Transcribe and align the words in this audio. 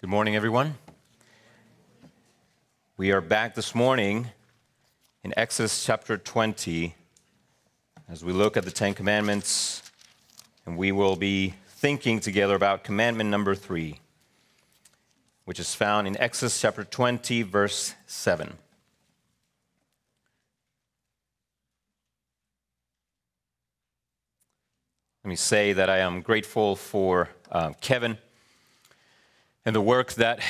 Good 0.00 0.10
morning, 0.10 0.36
everyone. 0.36 0.78
We 2.96 3.10
are 3.10 3.20
back 3.20 3.56
this 3.56 3.74
morning 3.74 4.28
in 5.24 5.34
Exodus 5.36 5.84
chapter 5.84 6.16
20 6.16 6.94
as 8.08 8.24
we 8.24 8.32
look 8.32 8.56
at 8.56 8.64
the 8.64 8.70
Ten 8.70 8.94
Commandments, 8.94 9.82
and 10.64 10.76
we 10.76 10.92
will 10.92 11.16
be 11.16 11.54
thinking 11.66 12.20
together 12.20 12.54
about 12.54 12.84
commandment 12.84 13.28
number 13.28 13.56
three, 13.56 13.98
which 15.46 15.58
is 15.58 15.74
found 15.74 16.06
in 16.06 16.16
Exodus 16.18 16.60
chapter 16.60 16.84
20, 16.84 17.42
verse 17.42 17.96
7. 18.06 18.56
Let 25.24 25.28
me 25.28 25.34
say 25.34 25.72
that 25.72 25.90
I 25.90 25.98
am 25.98 26.20
grateful 26.20 26.76
for 26.76 27.30
uh, 27.50 27.72
Kevin 27.80 28.16
and 29.68 29.76
the 29.76 29.82
work 29.82 30.14
that 30.14 30.40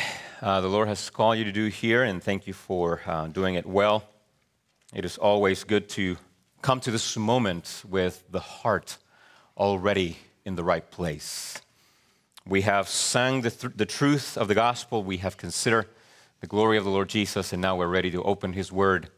uh, 0.41 0.61
the 0.61 0.69
Lord 0.69 0.87
has 0.87 1.11
called 1.11 1.38
you 1.38 1.45
to 1.45 1.51
do 1.51 1.66
here, 1.66 2.05
and 2.05 2.23
thank 2.23 2.47
you 2.47 2.52
for 2.52 3.01
uh, 3.05 3.27
doing 3.27 3.56
it 3.56 3.66
well. 3.66 4.05
It 4.95 5.05
is 5.05 5.19
always 5.19 5.65
good 5.65 5.88
to 5.88 6.19
come 6.62 6.79
to 6.79 6.92
this 6.92 7.16
moment 7.16 7.83
with 7.89 8.23
the 8.30 8.39
heart 8.39 8.97
already 9.56 10.19
in 10.45 10.55
the 10.55 10.62
right 10.62 10.89
place. 10.89 11.61
We 12.47 12.62
have 12.62 12.89
sung 12.89 13.41
the, 13.41 13.51
th- 13.51 13.73
the 13.75 13.87
truth 13.87 14.39
of 14.39 14.47
the 14.47 14.55
gospel, 14.55 15.02
we 15.02 15.16
have 15.16 15.37
considered 15.37 15.89
the 16.41 16.47
glory 16.47 16.78
of 16.78 16.84
the 16.84 16.91
Lord 16.91 17.09
Jesus, 17.09 17.53
and 17.53 17.61
now 17.61 17.75
we're 17.75 17.89
ready 17.89 18.12
to 18.12 18.23
open 18.23 18.53
His 18.53 18.70
word 18.70 19.11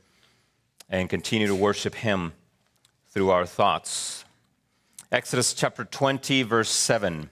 and 0.88 1.10
continue 1.10 1.46
to 1.46 1.54
worship 1.54 1.96
Him 1.96 2.32
through 3.10 3.28
our 3.28 3.44
thoughts. 3.44 4.24
Exodus 5.12 5.52
chapter 5.52 5.84
20, 5.84 6.42
verse 6.44 6.70
7. 6.70 7.28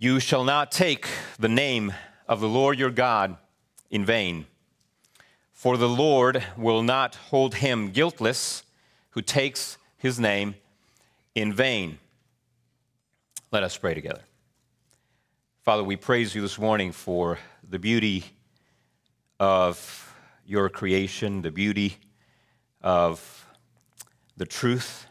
You 0.00 0.20
shall 0.20 0.44
not 0.44 0.70
take 0.70 1.08
the 1.40 1.48
name 1.48 1.92
of 2.28 2.38
the 2.38 2.48
Lord 2.48 2.78
your 2.78 2.90
God 2.90 3.36
in 3.90 4.04
vain, 4.04 4.46
for 5.52 5.76
the 5.76 5.88
Lord 5.88 6.44
will 6.56 6.84
not 6.84 7.16
hold 7.16 7.56
him 7.56 7.90
guiltless 7.90 8.62
who 9.10 9.22
takes 9.22 9.76
his 9.96 10.20
name 10.20 10.54
in 11.34 11.52
vain. 11.52 11.98
Let 13.50 13.64
us 13.64 13.76
pray 13.76 13.92
together. 13.92 14.20
Father, 15.64 15.82
we 15.82 15.96
praise 15.96 16.32
you 16.32 16.42
this 16.42 16.60
morning 16.60 16.92
for 16.92 17.40
the 17.68 17.80
beauty 17.80 18.24
of 19.40 20.14
your 20.46 20.68
creation, 20.68 21.42
the 21.42 21.50
beauty 21.50 21.96
of 22.82 23.46
the 24.36 24.46
truth 24.46 25.06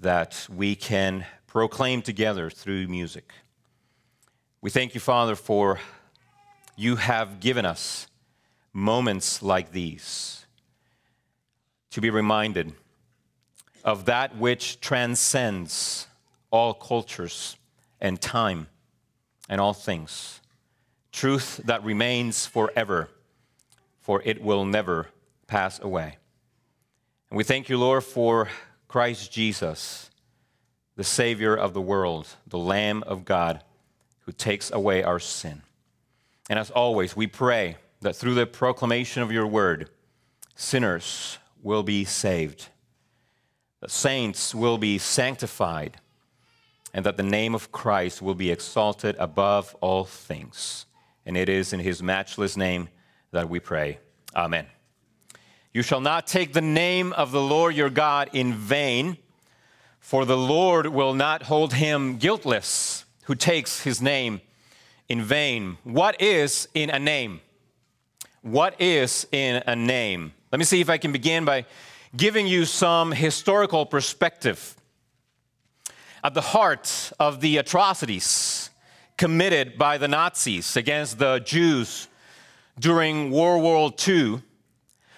that 0.00 0.46
we 0.48 0.76
can 0.76 1.26
proclaim 1.48 2.02
together 2.02 2.48
through 2.50 2.86
music. 2.86 3.32
We 4.64 4.70
thank 4.70 4.94
you, 4.94 5.00
Father, 5.00 5.36
for 5.36 5.78
you 6.74 6.96
have 6.96 7.38
given 7.38 7.66
us 7.66 8.06
moments 8.72 9.42
like 9.42 9.72
these 9.72 10.46
to 11.90 12.00
be 12.00 12.08
reminded 12.08 12.72
of 13.84 14.06
that 14.06 14.38
which 14.38 14.80
transcends 14.80 16.06
all 16.50 16.72
cultures 16.72 17.58
and 18.00 18.18
time 18.18 18.68
and 19.50 19.60
all 19.60 19.74
things. 19.74 20.40
Truth 21.12 21.60
that 21.66 21.84
remains 21.84 22.46
forever, 22.46 23.10
for 24.00 24.22
it 24.24 24.42
will 24.42 24.64
never 24.64 25.08
pass 25.46 25.78
away. 25.78 26.16
And 27.28 27.36
we 27.36 27.44
thank 27.44 27.68
you, 27.68 27.76
Lord, 27.76 28.02
for 28.02 28.48
Christ 28.88 29.30
Jesus, 29.30 30.08
the 30.96 31.04
Savior 31.04 31.54
of 31.54 31.74
the 31.74 31.82
world, 31.82 32.28
the 32.46 32.56
Lamb 32.56 33.04
of 33.06 33.26
God 33.26 33.62
who 34.26 34.32
takes 34.32 34.70
away 34.70 35.02
our 35.02 35.18
sin. 35.18 35.62
And 36.48 36.58
as 36.58 36.70
always, 36.70 37.16
we 37.16 37.26
pray 37.26 37.76
that 38.00 38.16
through 38.16 38.34
the 38.34 38.46
proclamation 38.46 39.22
of 39.22 39.32
your 39.32 39.46
word, 39.46 39.88
sinners 40.54 41.38
will 41.62 41.82
be 41.82 42.04
saved, 42.04 42.68
that 43.80 43.90
saints 43.90 44.54
will 44.54 44.78
be 44.78 44.98
sanctified, 44.98 45.96
and 46.92 47.04
that 47.04 47.16
the 47.16 47.22
name 47.22 47.54
of 47.54 47.72
Christ 47.72 48.22
will 48.22 48.34
be 48.34 48.50
exalted 48.50 49.16
above 49.18 49.74
all 49.80 50.04
things. 50.04 50.86
And 51.26 51.36
it 51.36 51.48
is 51.48 51.72
in 51.72 51.80
his 51.80 52.02
matchless 52.02 52.56
name 52.56 52.88
that 53.32 53.48
we 53.48 53.58
pray. 53.58 53.98
Amen. 54.36 54.66
You 55.72 55.82
shall 55.82 56.00
not 56.00 56.26
take 56.26 56.52
the 56.52 56.60
name 56.60 57.12
of 57.14 57.32
the 57.32 57.40
Lord 57.40 57.74
your 57.74 57.90
God 57.90 58.30
in 58.32 58.54
vain, 58.54 59.16
for 59.98 60.24
the 60.24 60.36
Lord 60.36 60.86
will 60.86 61.14
not 61.14 61.44
hold 61.44 61.72
him 61.72 62.18
guiltless 62.18 62.93
who 63.24 63.34
takes 63.34 63.82
his 63.82 64.00
name 64.00 64.40
in 65.08 65.22
vain. 65.22 65.78
What 65.84 66.20
is 66.20 66.68
in 66.74 66.90
a 66.90 66.98
name? 66.98 67.40
What 68.42 68.80
is 68.80 69.26
in 69.32 69.62
a 69.66 69.74
name? 69.74 70.32
Let 70.52 70.58
me 70.58 70.64
see 70.64 70.80
if 70.80 70.90
I 70.90 70.98
can 70.98 71.12
begin 71.12 71.44
by 71.44 71.66
giving 72.16 72.46
you 72.46 72.64
some 72.64 73.12
historical 73.12 73.86
perspective. 73.86 74.76
At 76.22 76.34
the 76.34 76.40
heart 76.40 77.12
of 77.18 77.40
the 77.40 77.58
atrocities 77.58 78.70
committed 79.16 79.78
by 79.78 79.98
the 79.98 80.08
Nazis 80.08 80.76
against 80.76 81.18
the 81.18 81.38
Jews 81.40 82.08
during 82.78 83.30
World 83.30 83.62
War 83.62 83.92
II 84.06 84.42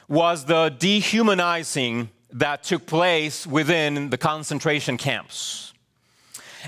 was 0.09 0.45
the 0.45 0.69
dehumanizing 0.79 2.11
that 2.33 2.63
took 2.63 2.87
place 2.87 3.47
within 3.47 4.11
the 4.11 4.19
concentration 4.19 4.97
camps. 4.97 5.73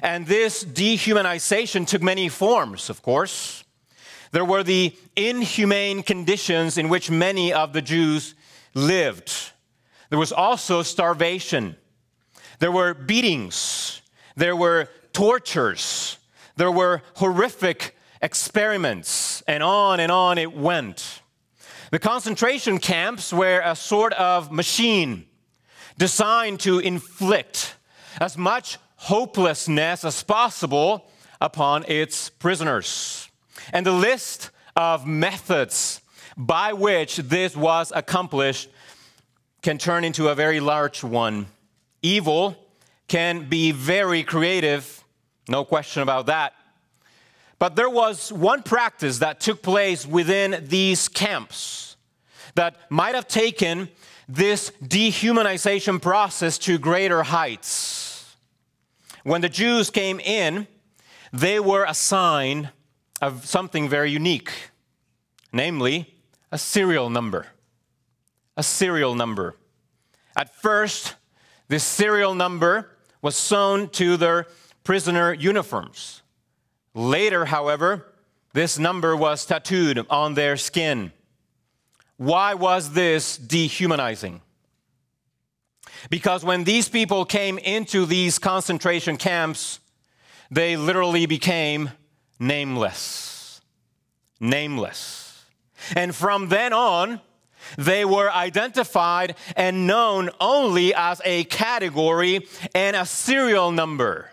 And 0.02 0.26
this 0.26 0.64
dehumanization 0.64 1.86
took 1.86 2.02
many 2.02 2.28
forms, 2.28 2.90
of 2.90 3.02
course. 3.02 3.64
There 4.30 4.44
were 4.44 4.62
the 4.62 4.94
inhumane 5.16 6.02
conditions 6.02 6.78
in 6.78 6.88
which 6.88 7.10
many 7.10 7.52
of 7.52 7.72
the 7.72 7.82
Jews 7.82 8.34
lived. 8.74 9.32
There 10.10 10.18
was 10.18 10.32
also 10.32 10.82
starvation. 10.82 11.76
There 12.58 12.72
were 12.72 12.94
beatings. 12.94 14.02
There 14.36 14.56
were 14.56 14.88
tortures. 15.12 16.18
There 16.56 16.70
were 16.70 17.02
horrific 17.14 17.96
experiments, 18.20 19.42
and 19.46 19.62
on 19.62 20.00
and 20.00 20.10
on 20.10 20.38
it 20.38 20.52
went. 20.52 21.22
The 21.90 21.98
concentration 21.98 22.78
camps 22.78 23.32
were 23.32 23.62
a 23.64 23.74
sort 23.74 24.12
of 24.14 24.52
machine 24.52 25.26
designed 25.96 26.60
to 26.60 26.78
inflict 26.80 27.76
as 28.20 28.36
much 28.36 28.78
hopelessness 28.98 30.04
as 30.04 30.22
possible 30.22 31.08
upon 31.40 31.84
its 31.88 32.28
prisoners. 32.28 33.28
And 33.72 33.86
the 33.86 33.92
list 33.92 34.50
of 34.76 35.06
methods 35.06 36.00
by 36.36 36.72
which 36.72 37.16
this 37.16 37.56
was 37.56 37.92
accomplished 37.94 38.68
can 39.62 39.78
turn 39.78 40.04
into 40.04 40.28
a 40.28 40.34
very 40.34 40.60
large 40.60 41.02
one. 41.02 41.46
Evil 42.02 42.56
can 43.08 43.48
be 43.48 43.72
very 43.72 44.22
creative, 44.22 45.02
no 45.48 45.64
question 45.64 46.02
about 46.02 46.26
that. 46.26 46.52
But 47.58 47.74
there 47.74 47.90
was 47.90 48.32
one 48.32 48.62
practice 48.62 49.18
that 49.18 49.40
took 49.40 49.62
place 49.62 50.06
within 50.06 50.64
these 50.68 51.08
camps 51.08 51.96
that 52.54 52.76
might 52.90 53.14
have 53.14 53.26
taken 53.26 53.88
this 54.28 54.70
dehumanization 54.82 56.00
process 56.00 56.58
to 56.58 56.78
greater 56.78 57.22
heights. 57.22 58.07
When 59.24 59.40
the 59.40 59.48
Jews 59.48 59.90
came 59.90 60.20
in, 60.20 60.66
they 61.32 61.60
were 61.60 61.84
a 61.84 61.94
sign 61.94 62.70
of 63.20 63.46
something 63.46 63.88
very 63.88 64.10
unique, 64.10 64.52
namely 65.52 66.14
a 66.50 66.58
serial 66.58 67.10
number. 67.10 67.46
A 68.56 68.62
serial 68.62 69.14
number. 69.14 69.56
At 70.36 70.54
first, 70.54 71.14
this 71.68 71.84
serial 71.84 72.34
number 72.34 72.90
was 73.20 73.36
sewn 73.36 73.88
to 73.90 74.16
their 74.16 74.46
prisoner 74.84 75.32
uniforms. 75.32 76.22
Later, 76.94 77.44
however, 77.46 78.06
this 78.52 78.78
number 78.78 79.16
was 79.16 79.44
tattooed 79.44 80.06
on 80.08 80.34
their 80.34 80.56
skin. 80.56 81.12
Why 82.16 82.54
was 82.54 82.92
this 82.92 83.36
dehumanizing? 83.36 84.40
Because 86.10 86.44
when 86.44 86.64
these 86.64 86.88
people 86.88 87.24
came 87.24 87.58
into 87.58 88.06
these 88.06 88.38
concentration 88.38 89.16
camps, 89.16 89.80
they 90.50 90.76
literally 90.76 91.26
became 91.26 91.90
nameless. 92.38 93.60
Nameless. 94.40 95.44
And 95.94 96.14
from 96.14 96.48
then 96.48 96.72
on, 96.72 97.20
they 97.76 98.04
were 98.04 98.30
identified 98.30 99.34
and 99.56 99.86
known 99.86 100.30
only 100.40 100.94
as 100.94 101.20
a 101.24 101.44
category 101.44 102.46
and 102.74 102.96
a 102.96 103.04
serial 103.04 103.72
number. 103.72 104.30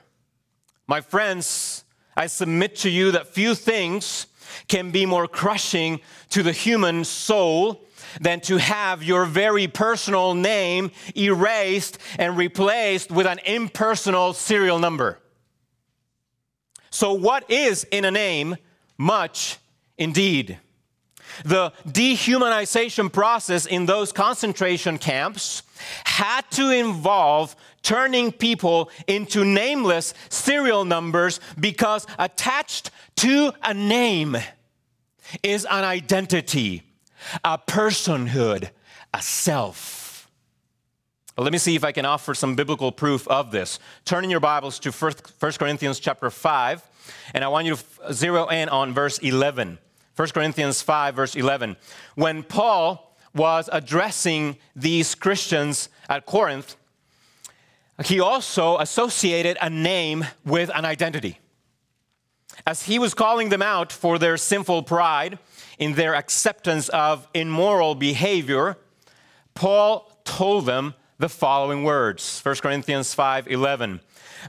My 0.87 1.01
friends, 1.01 1.83
I 2.15 2.27
submit 2.27 2.77
to 2.77 2.89
you 2.89 3.11
that 3.11 3.27
few 3.27 3.55
things 3.55 4.27
can 4.67 4.91
be 4.91 5.05
more 5.05 5.27
crushing 5.27 5.99
to 6.29 6.43
the 6.43 6.51
human 6.51 7.03
soul 7.03 7.81
than 8.21 8.39
to 8.41 8.57
have 8.57 9.03
your 9.03 9.25
very 9.25 9.67
personal 9.67 10.33
name 10.33 10.91
erased 11.15 11.97
and 12.17 12.37
replaced 12.37 13.11
with 13.11 13.27
an 13.27 13.39
impersonal 13.45 14.33
serial 14.33 14.79
number. 14.79 15.19
So, 16.89 17.13
what 17.13 17.49
is 17.51 17.83
in 17.91 18.05
a 18.05 18.11
name? 18.11 18.55
Much 18.97 19.57
indeed. 19.97 20.59
The 21.43 21.73
dehumanization 21.85 23.11
process 23.11 23.65
in 23.65 23.85
those 23.85 24.11
concentration 24.11 24.97
camps 24.97 25.63
had 26.05 26.49
to 26.51 26.69
involve 26.69 27.55
turning 27.81 28.31
people 28.31 28.89
into 29.07 29.43
nameless 29.43 30.13
serial 30.29 30.85
numbers 30.85 31.39
because 31.59 32.07
attached 32.17 32.91
to 33.17 33.51
a 33.63 33.73
name 33.73 34.37
is 35.43 35.65
an 35.65 35.83
identity, 35.83 36.83
a 37.43 37.57
personhood, 37.57 38.69
a 39.13 39.21
self. 39.21 40.29
Let 41.37 41.51
me 41.51 41.57
see 41.57 41.75
if 41.75 41.83
I 41.83 41.91
can 41.91 42.05
offer 42.05 42.33
some 42.33 42.55
biblical 42.55 42.93
proof 42.93 43.27
of 43.27 43.51
this. 43.51 43.77
Turn 44.05 44.23
in 44.23 44.29
your 44.29 44.39
Bibles 44.39 44.79
to 44.79 44.91
1 44.91 45.13
Corinthians 45.59 45.99
chapter 45.99 46.29
5, 46.29 46.81
and 47.33 47.43
I 47.43 47.49
want 47.49 47.67
you 47.67 47.75
to 47.75 48.13
zero 48.13 48.47
in 48.47 48.69
on 48.69 48.93
verse 48.93 49.17
11. 49.17 49.77
1 50.15 50.29
Corinthians 50.29 50.81
5, 50.81 51.15
verse 51.15 51.35
11. 51.35 51.75
When 52.15 52.41
Paul 52.41 53.17
was 53.33 53.69
addressing 53.73 54.55
these 54.77 55.13
Christians 55.13 55.89
at 56.07 56.25
Corinth, 56.25 56.77
he 58.05 58.21
also 58.21 58.77
associated 58.77 59.57
a 59.61 59.69
name 59.69 60.25
with 60.45 60.71
an 60.73 60.85
identity. 60.85 61.39
As 62.65 62.83
he 62.83 62.97
was 62.97 63.13
calling 63.13 63.49
them 63.49 63.61
out 63.61 63.91
for 63.91 64.17
their 64.17 64.37
sinful 64.37 64.83
pride 64.83 65.37
in 65.77 65.93
their 65.93 66.15
acceptance 66.15 66.89
of 66.89 67.27
immoral 67.33 67.95
behavior, 67.95 68.77
Paul 69.53 70.11
told 70.23 70.65
them 70.65 70.93
the 71.17 71.29
following 71.29 71.83
words 71.83 72.41
1 72.41 72.55
Corinthians 72.55 73.13
5 73.13 73.47
11. 73.47 74.01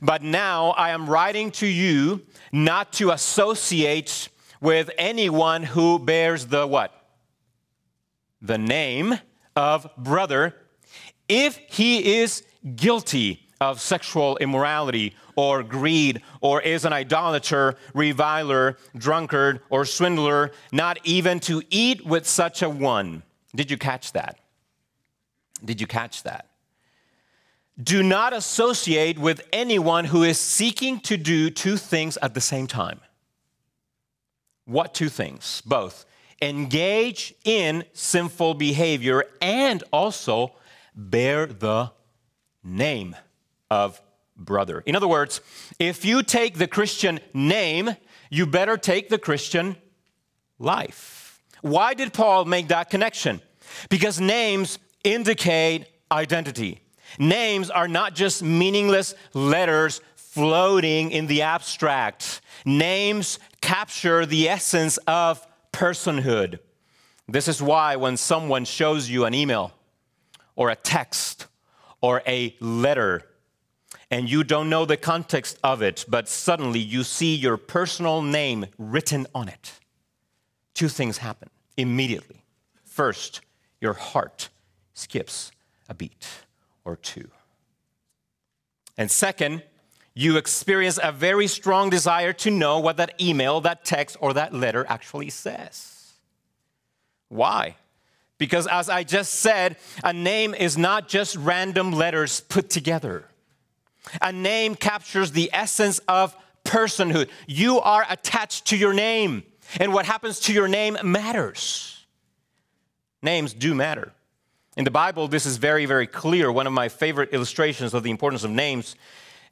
But 0.02 0.22
now 0.22 0.70
I 0.70 0.90
am 0.90 1.08
writing 1.08 1.50
to 1.52 1.66
you 1.66 2.22
not 2.52 2.92
to 2.94 3.10
associate 3.10 4.28
with 4.60 4.90
anyone 4.98 5.62
who 5.62 5.98
bears 5.98 6.46
the 6.46 6.66
what? 6.66 6.92
The 8.42 8.58
name 8.58 9.18
of 9.54 9.88
brother 9.96 10.54
if 11.28 11.56
he 11.68 12.18
is 12.18 12.44
guilty 12.74 13.45
of 13.60 13.80
sexual 13.80 14.36
immorality 14.38 15.14
or 15.34 15.62
greed 15.62 16.22
or 16.40 16.60
is 16.60 16.84
an 16.84 16.92
idolater, 16.92 17.76
reviler, 17.94 18.76
drunkard, 18.96 19.60
or 19.70 19.84
swindler, 19.84 20.52
not 20.72 20.98
even 21.04 21.40
to 21.40 21.62
eat 21.70 22.04
with 22.04 22.26
such 22.26 22.62
a 22.62 22.68
one. 22.68 23.22
Did 23.54 23.70
you 23.70 23.78
catch 23.78 24.12
that? 24.12 24.38
Did 25.64 25.80
you 25.80 25.86
catch 25.86 26.22
that? 26.24 26.50
Do 27.82 28.02
not 28.02 28.32
associate 28.32 29.18
with 29.18 29.46
anyone 29.52 30.06
who 30.06 30.22
is 30.22 30.40
seeking 30.40 31.00
to 31.00 31.16
do 31.16 31.50
two 31.50 31.76
things 31.76 32.16
at 32.22 32.34
the 32.34 32.40
same 32.40 32.66
time. 32.66 33.00
What 34.64 34.94
two 34.94 35.08
things? 35.08 35.62
Both. 35.64 36.06
Engage 36.40 37.34
in 37.44 37.84
sinful 37.92 38.54
behavior 38.54 39.24
and 39.40 39.82
also 39.92 40.52
bear 40.94 41.46
the 41.46 41.92
name 42.62 43.16
of 43.70 44.00
brother. 44.36 44.82
In 44.86 44.96
other 44.96 45.08
words, 45.08 45.40
if 45.78 46.04
you 46.04 46.22
take 46.22 46.58
the 46.58 46.66
Christian 46.66 47.20
name, 47.32 47.96
you 48.30 48.46
better 48.46 48.76
take 48.76 49.08
the 49.08 49.18
Christian 49.18 49.76
life. 50.58 51.40
Why 51.62 51.94
did 51.94 52.12
Paul 52.12 52.44
make 52.44 52.68
that 52.68 52.90
connection? 52.90 53.40
Because 53.88 54.20
names 54.20 54.78
indicate 55.04 55.86
identity. 56.10 56.80
Names 57.18 57.70
are 57.70 57.88
not 57.88 58.14
just 58.14 58.42
meaningless 58.42 59.14
letters 59.32 60.00
floating 60.16 61.10
in 61.12 61.26
the 61.26 61.42
abstract. 61.42 62.40
Names 62.64 63.38
capture 63.60 64.26
the 64.26 64.48
essence 64.48 64.98
of 65.06 65.44
personhood. 65.72 66.58
This 67.28 67.48
is 67.48 67.62
why 67.62 67.96
when 67.96 68.16
someone 68.16 68.64
shows 68.64 69.08
you 69.08 69.24
an 69.24 69.34
email 69.34 69.72
or 70.54 70.70
a 70.70 70.76
text 70.76 71.46
or 72.00 72.22
a 72.26 72.54
letter, 72.60 73.22
and 74.10 74.28
you 74.30 74.44
don't 74.44 74.70
know 74.70 74.84
the 74.84 74.96
context 74.96 75.58
of 75.64 75.82
it, 75.82 76.04
but 76.08 76.28
suddenly 76.28 76.78
you 76.78 77.02
see 77.02 77.34
your 77.34 77.56
personal 77.56 78.22
name 78.22 78.66
written 78.78 79.26
on 79.34 79.48
it, 79.48 79.72
two 80.74 80.88
things 80.88 81.18
happen 81.18 81.50
immediately. 81.76 82.44
First, 82.84 83.40
your 83.80 83.94
heart 83.94 84.48
skips 84.94 85.50
a 85.88 85.94
beat 85.94 86.26
or 86.84 86.96
two. 86.96 87.28
And 88.96 89.10
second, 89.10 89.62
you 90.14 90.38
experience 90.38 90.98
a 91.02 91.12
very 91.12 91.46
strong 91.46 91.90
desire 91.90 92.32
to 92.32 92.50
know 92.50 92.78
what 92.78 92.96
that 92.96 93.20
email, 93.20 93.60
that 93.60 93.84
text, 93.84 94.16
or 94.20 94.32
that 94.32 94.54
letter 94.54 94.86
actually 94.88 95.28
says. 95.28 96.14
Why? 97.28 97.76
Because 98.38 98.66
as 98.66 98.88
I 98.88 99.02
just 99.02 99.34
said, 99.34 99.76
a 100.02 100.12
name 100.12 100.54
is 100.54 100.78
not 100.78 101.08
just 101.08 101.36
random 101.36 101.92
letters 101.92 102.40
put 102.40 102.70
together. 102.70 103.26
A 104.20 104.32
name 104.32 104.74
captures 104.74 105.32
the 105.32 105.50
essence 105.52 105.98
of 106.08 106.36
personhood. 106.64 107.28
You 107.46 107.80
are 107.80 108.04
attached 108.08 108.66
to 108.66 108.76
your 108.76 108.92
name, 108.92 109.44
and 109.78 109.92
what 109.92 110.06
happens 110.06 110.40
to 110.40 110.52
your 110.52 110.68
name 110.68 110.96
matters. 111.02 112.06
Names 113.22 113.52
do 113.52 113.74
matter. 113.74 114.12
In 114.76 114.84
the 114.84 114.90
Bible, 114.90 115.26
this 115.26 115.46
is 115.46 115.56
very, 115.56 115.86
very 115.86 116.06
clear. 116.06 116.52
One 116.52 116.66
of 116.66 116.72
my 116.72 116.88
favorite 116.88 117.30
illustrations 117.32 117.94
of 117.94 118.02
the 118.02 118.10
importance 118.10 118.44
of 118.44 118.50
names 118.50 118.94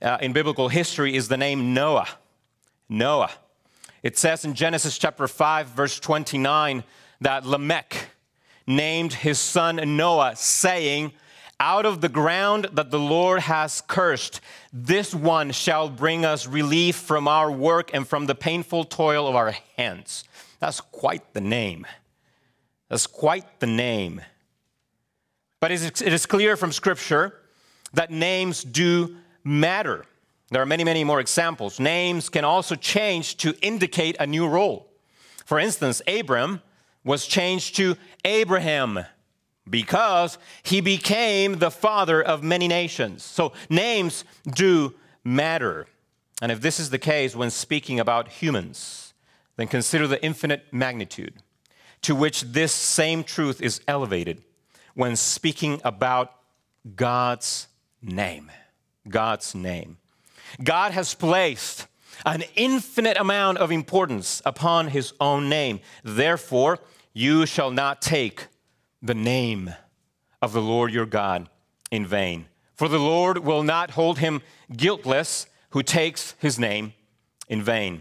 uh, 0.02 0.18
in 0.20 0.32
biblical 0.32 0.68
history 0.68 1.16
is 1.16 1.28
the 1.28 1.36
name 1.36 1.72
Noah. 1.72 2.08
Noah. 2.88 3.30
It 4.02 4.18
says 4.18 4.44
in 4.44 4.54
Genesis 4.54 4.98
chapter 4.98 5.26
5, 5.26 5.68
verse 5.68 5.98
29, 5.98 6.84
that 7.22 7.46
Lamech 7.46 8.08
named 8.66 9.14
his 9.14 9.38
son 9.38 9.96
Noah, 9.96 10.36
saying, 10.36 11.12
Out 11.60 11.86
of 11.86 12.00
the 12.00 12.08
ground 12.08 12.68
that 12.72 12.90
the 12.90 12.98
Lord 12.98 13.40
has 13.40 13.80
cursed, 13.80 14.40
this 14.72 15.14
one 15.14 15.52
shall 15.52 15.88
bring 15.88 16.24
us 16.24 16.46
relief 16.46 16.96
from 16.96 17.28
our 17.28 17.50
work 17.50 17.94
and 17.94 18.06
from 18.06 18.26
the 18.26 18.34
painful 18.34 18.84
toil 18.84 19.28
of 19.28 19.36
our 19.36 19.54
hands. 19.76 20.24
That's 20.58 20.80
quite 20.80 21.32
the 21.32 21.40
name. 21.40 21.86
That's 22.88 23.06
quite 23.06 23.60
the 23.60 23.66
name. 23.66 24.20
But 25.60 25.70
it 25.70 26.02
is 26.02 26.26
clear 26.26 26.56
from 26.56 26.72
Scripture 26.72 27.40
that 27.94 28.10
names 28.10 28.64
do 28.64 29.16
matter. 29.44 30.04
There 30.50 30.60
are 30.60 30.66
many, 30.66 30.84
many 30.84 31.04
more 31.04 31.20
examples. 31.20 31.80
Names 31.80 32.28
can 32.28 32.44
also 32.44 32.74
change 32.74 33.36
to 33.38 33.54
indicate 33.62 34.16
a 34.20 34.26
new 34.26 34.46
role. 34.46 34.90
For 35.46 35.58
instance, 35.58 36.02
Abram 36.06 36.60
was 37.04 37.26
changed 37.26 37.76
to 37.76 37.96
Abraham 38.24 39.04
because 39.68 40.38
he 40.62 40.80
became 40.80 41.58
the 41.58 41.70
father 41.70 42.22
of 42.22 42.42
many 42.42 42.68
nations. 42.68 43.22
So 43.22 43.52
names 43.68 44.24
do 44.46 44.94
matter. 45.24 45.86
And 46.42 46.52
if 46.52 46.60
this 46.60 46.78
is 46.78 46.90
the 46.90 46.98
case 46.98 47.34
when 47.34 47.50
speaking 47.50 47.98
about 47.98 48.28
humans, 48.28 49.14
then 49.56 49.68
consider 49.68 50.06
the 50.06 50.22
infinite 50.22 50.64
magnitude 50.72 51.34
to 52.02 52.14
which 52.14 52.42
this 52.42 52.72
same 52.72 53.24
truth 53.24 53.62
is 53.62 53.80
elevated 53.88 54.42
when 54.94 55.16
speaking 55.16 55.80
about 55.84 56.32
God's 56.96 57.68
name. 58.02 58.50
God's 59.08 59.54
name. 59.54 59.96
God 60.62 60.92
has 60.92 61.14
placed 61.14 61.86
an 62.26 62.44
infinite 62.54 63.16
amount 63.16 63.58
of 63.58 63.72
importance 63.72 64.42
upon 64.44 64.88
his 64.88 65.12
own 65.20 65.48
name. 65.48 65.80
Therefore, 66.02 66.78
you 67.12 67.46
shall 67.46 67.70
not 67.70 68.02
take 68.02 68.46
the 69.04 69.14
name 69.14 69.74
of 70.40 70.54
the 70.54 70.62
Lord 70.62 70.92
your 70.92 71.04
God 71.04 71.50
in 71.90 72.06
vain. 72.06 72.46
For 72.74 72.88
the 72.88 72.98
Lord 72.98 73.38
will 73.38 73.62
not 73.62 73.90
hold 73.92 74.18
him 74.18 74.40
guiltless 74.74 75.46
who 75.70 75.82
takes 75.82 76.34
his 76.38 76.58
name 76.58 76.94
in 77.46 77.62
vain. 77.62 78.00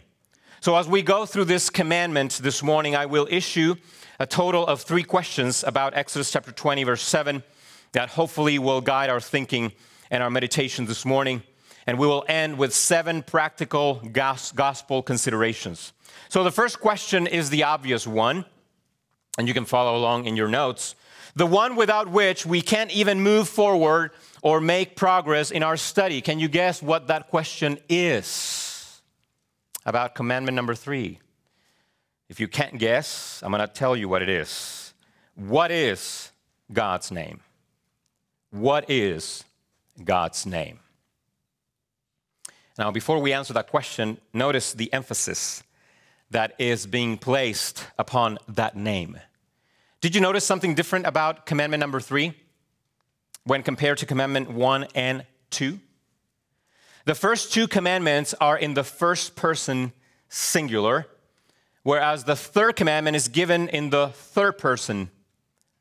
So, 0.61 0.77
as 0.77 0.87
we 0.87 1.01
go 1.01 1.25
through 1.25 1.45
this 1.45 1.69
commandment 1.69 2.39
this 2.41 2.63
morning, 2.63 2.95
I 2.95 3.05
will 3.05 3.27
issue 3.29 3.75
a 4.17 4.25
total 4.25 4.65
of 4.65 4.81
three 4.81 5.03
questions 5.03 5.63
about 5.65 5.93
Exodus 5.93 6.31
chapter 6.31 6.53
20, 6.53 6.85
verse 6.85 7.01
7, 7.01 7.43
that 7.91 8.09
hopefully 8.09 8.57
will 8.57 8.79
guide 8.79 9.09
our 9.09 9.19
thinking 9.19 9.73
and 10.09 10.23
our 10.23 10.29
meditation 10.29 10.85
this 10.85 11.03
morning. 11.03 11.43
And 11.85 11.99
we 11.99 12.07
will 12.07 12.23
end 12.29 12.57
with 12.57 12.73
seven 12.73 13.23
practical 13.23 13.95
gospel 13.95 15.03
considerations. 15.03 15.91
So 16.29 16.45
the 16.45 16.51
first 16.51 16.79
question 16.79 17.27
is 17.27 17.49
the 17.49 17.63
obvious 17.63 18.07
one, 18.07 18.45
and 19.37 19.47
you 19.47 19.53
can 19.53 19.65
follow 19.65 19.97
along 19.97 20.25
in 20.25 20.35
your 20.35 20.47
notes. 20.47 20.95
The 21.35 21.45
one 21.45 21.75
without 21.75 22.09
which 22.09 22.45
we 22.45 22.61
can't 22.61 22.91
even 22.91 23.21
move 23.21 23.49
forward 23.49 24.11
or 24.41 24.61
make 24.61 24.95
progress 24.95 25.51
in 25.51 25.63
our 25.63 25.77
study. 25.77 26.21
Can 26.21 26.39
you 26.39 26.47
guess 26.47 26.81
what 26.81 27.07
that 27.07 27.29
question 27.29 27.79
is? 27.89 29.01
About 29.85 30.15
commandment 30.15 30.55
number 30.55 30.75
three. 30.75 31.19
If 32.29 32.39
you 32.39 32.47
can't 32.47 32.77
guess, 32.77 33.41
I'm 33.43 33.51
going 33.51 33.67
to 33.67 33.73
tell 33.73 33.95
you 33.95 34.07
what 34.07 34.21
it 34.21 34.29
is. 34.29 34.93
What 35.35 35.71
is 35.71 36.31
God's 36.71 37.11
name? 37.11 37.41
What 38.51 38.89
is 38.89 39.43
God's 40.01 40.45
name. 40.45 40.79
Now, 42.77 42.91
before 42.91 43.19
we 43.19 43.33
answer 43.33 43.53
that 43.53 43.69
question, 43.69 44.17
notice 44.33 44.73
the 44.73 44.91
emphasis 44.93 45.63
that 46.33 46.53
is 46.59 46.85
being 46.85 47.17
placed 47.17 47.85
upon 47.97 48.37
that 48.47 48.75
name. 48.75 49.19
Did 50.01 50.13
you 50.13 50.21
notice 50.21 50.45
something 50.45 50.75
different 50.75 51.07
about 51.07 51.45
commandment 51.45 51.79
number 51.79 51.99
three 51.99 52.33
when 53.45 53.63
compared 53.63 53.99
to 53.99 54.05
commandment 54.05 54.51
one 54.51 54.85
and 54.93 55.25
two? 55.49 55.79
The 57.05 57.15
first 57.15 57.53
two 57.53 57.67
commandments 57.67 58.33
are 58.41 58.57
in 58.57 58.73
the 58.73 58.83
first 58.83 59.35
person 59.35 59.93
singular, 60.27 61.07
whereas 61.83 62.23
the 62.23 62.35
third 62.35 62.75
commandment 62.75 63.15
is 63.15 63.27
given 63.27 63.69
in 63.69 63.89
the 63.89 64.07
third 64.09 64.57
person 64.57 65.09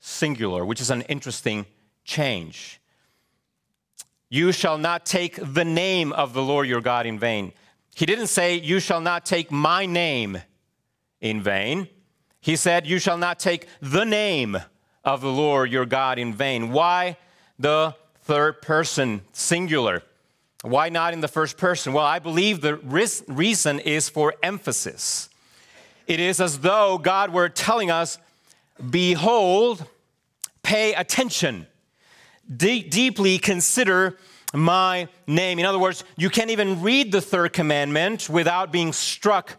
singular, 0.01 0.65
which 0.65 0.81
is 0.81 0.91
an 0.91 1.03
interesting 1.03 1.67
change. 2.05 2.81
You 4.29 4.53
shall 4.53 4.79
not 4.79 5.07
take 5.07 5.39
the 5.43 5.65
name 5.65 6.13
of 6.13 6.33
the 6.33 6.43
Lord 6.43 6.69
your 6.69 6.81
God 6.81 7.07
in 7.07 7.19
vain. 7.19 7.53
He 7.95 8.07
didn't 8.07 8.29
say, 8.29 8.57
You 8.57 8.81
shall 8.81 9.01
not 9.01 9.25
take 9.27 9.51
my 9.51 9.87
name 9.87 10.39
in 11.21 11.43
vain. 11.43 11.89
He 12.41 12.57
said, 12.57 12.87
You 12.87 12.99
shall 12.99 13.19
not 13.19 13.39
take 13.39 13.69
the 13.81 14.05
name 14.05 14.57
of 15.05 15.21
the 15.21 15.33
Lord 15.33 15.71
your 15.71 15.87
God 15.87 16.19
in 16.19 16.35
vain. 16.35 16.73
Why 16.73 17.17
the 17.59 17.95
third 18.23 18.63
person 18.63 19.23
singular? 19.33 20.03
Why 20.63 20.89
not 20.89 21.13
in 21.13 21.21
the 21.21 21.29
first 21.29 21.57
person? 21.57 21.93
Well, 21.93 22.05
I 22.05 22.19
believe 22.21 22.61
the 22.61 22.77
reason 22.77 23.81
is 23.81 24.09
for 24.09 24.35
emphasis. 24.43 25.29
It 26.07 26.21
is 26.21 26.41
as 26.41 26.61
though 26.61 26.99
God 26.99 27.33
were 27.33 27.49
telling 27.49 27.91
us, 27.91 28.19
Behold, 28.91 29.85
pay 30.63 30.95
attention, 30.95 31.67
De- 32.55 32.83
deeply 32.83 33.39
consider 33.39 34.19
my 34.53 35.09
name. 35.27 35.59
In 35.59 35.65
other 35.65 35.79
words, 35.79 36.05
you 36.17 36.31
can't 36.31 36.51
even 36.51 36.83
read 36.83 37.13
the 37.13 37.21
third 37.21 37.53
commandment 37.53 38.29
without 38.29 38.73
being 38.73 38.93
struck 38.93 39.57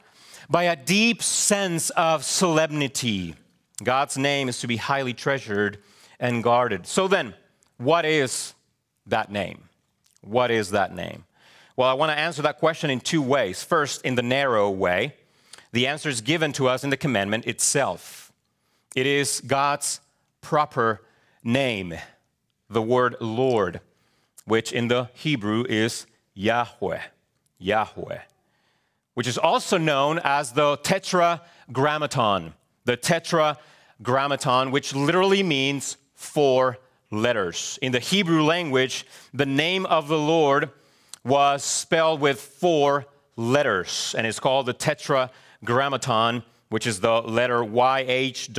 by 0.49 0.63
a 0.63 0.75
deep 0.75 1.23
sense 1.23 1.89
of 1.91 2.23
solemnity. 2.23 3.35
God's 3.83 4.17
name 4.17 4.49
is 4.49 4.59
to 4.59 4.67
be 4.67 4.77
highly 4.77 5.13
treasured 5.13 5.79
and 6.19 6.43
guarded. 6.43 6.85
So 6.85 7.07
then, 7.07 7.33
what 7.77 8.05
is 8.05 8.53
that 9.07 9.31
name? 9.31 9.63
What 10.21 10.51
is 10.51 10.71
that 10.71 10.95
name? 10.95 11.25
Well, 11.75 11.89
I 11.89 11.93
want 11.93 12.11
to 12.11 12.17
answer 12.17 12.43
that 12.43 12.59
question 12.59 12.89
in 12.89 12.99
two 12.99 13.21
ways. 13.21 13.63
First, 13.63 14.05
in 14.05 14.15
the 14.15 14.21
narrow 14.21 14.69
way, 14.69 15.15
the 15.71 15.87
answer 15.87 16.07
is 16.07 16.21
given 16.21 16.53
to 16.53 16.67
us 16.67 16.83
in 16.83 16.91
the 16.91 16.97
commandment 16.97 17.47
itself. 17.47 18.31
It 18.95 19.07
is 19.07 19.41
God's 19.41 19.99
proper 20.41 21.01
name, 21.43 21.95
the 22.69 22.81
word 22.81 23.15
Lord, 23.19 23.81
which 24.45 24.71
in 24.71 24.87
the 24.87 25.09
Hebrew 25.13 25.65
is 25.67 26.05
Yahweh. 26.33 27.01
Yahweh 27.59 28.19
which 29.13 29.27
is 29.27 29.37
also 29.37 29.77
known 29.77 30.19
as 30.23 30.53
the 30.53 30.77
tetragrammaton. 30.77 32.53
The 32.85 32.97
tetragrammaton, 32.97 34.71
which 34.71 34.95
literally 34.95 35.43
means 35.43 35.97
four 36.15 36.79
letters. 37.11 37.77
In 37.81 37.91
the 37.91 37.99
Hebrew 37.99 38.43
language, 38.43 39.05
the 39.33 39.45
name 39.45 39.85
of 39.85 40.07
the 40.07 40.17
Lord 40.17 40.71
was 41.23 41.63
spelled 41.63 42.19
with 42.19 42.41
four 42.41 43.05
letters, 43.35 44.15
and 44.17 44.25
it's 44.27 44.39
called 44.39 44.65
the 44.65 44.73
tetragrammaton, 44.73 46.41
which 46.69 46.87
is 46.87 46.99
the 46.99 47.21
letter 47.21 47.59
YHWH, 47.59 48.53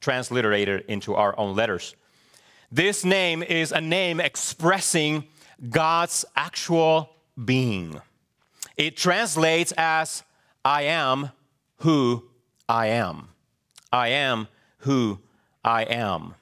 transliterated 0.00 0.84
into 0.88 1.14
our 1.14 1.38
own 1.38 1.54
letters. 1.54 1.94
This 2.72 3.04
name 3.04 3.42
is 3.42 3.72
a 3.72 3.80
name 3.80 4.20
expressing 4.20 5.24
God's 5.68 6.24
actual 6.36 7.10
being. 7.44 8.00
It 8.76 8.96
translates 8.96 9.72
as 9.76 10.22
I 10.64 10.82
am 10.82 11.30
who 11.78 12.24
I 12.68 12.86
am. 12.86 13.30
I 13.92 14.08
am 14.08 14.46
who 14.78 15.18
I 15.64 15.82
am. 15.82 16.36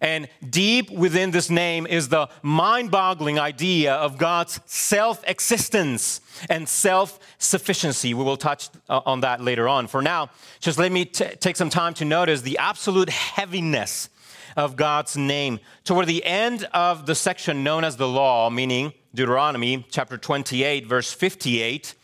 And 0.00 0.28
deep 0.48 0.88
within 0.90 1.32
this 1.32 1.50
name 1.50 1.86
is 1.88 2.08
the 2.08 2.28
mind 2.42 2.92
boggling 2.92 3.40
idea 3.40 3.94
of 3.94 4.18
God's 4.18 4.60
self 4.66 5.22
existence 5.28 6.20
and 6.48 6.68
self 6.68 7.18
sufficiency. 7.38 8.14
We 8.14 8.22
will 8.22 8.36
touch 8.36 8.68
uh, 8.88 9.00
on 9.04 9.20
that 9.22 9.40
later 9.40 9.68
on. 9.68 9.88
For 9.88 10.00
now, 10.00 10.30
just 10.60 10.78
let 10.78 10.92
me 10.92 11.06
t- 11.06 11.24
take 11.40 11.56
some 11.56 11.70
time 11.70 11.94
to 11.94 12.04
notice 12.04 12.42
the 12.42 12.58
absolute 12.58 13.08
heaviness 13.08 14.08
of 14.56 14.76
God's 14.76 15.16
name. 15.16 15.60
Toward 15.84 16.06
the 16.06 16.24
end 16.24 16.68
of 16.72 17.06
the 17.06 17.14
section 17.14 17.64
known 17.64 17.84
as 17.84 17.96
the 17.96 18.08
law, 18.08 18.50
meaning 18.50 18.92
Deuteronomy 19.14 19.86
chapter 19.90 20.16
28, 20.16 20.86
verse 20.86 21.12
58, 21.12 21.94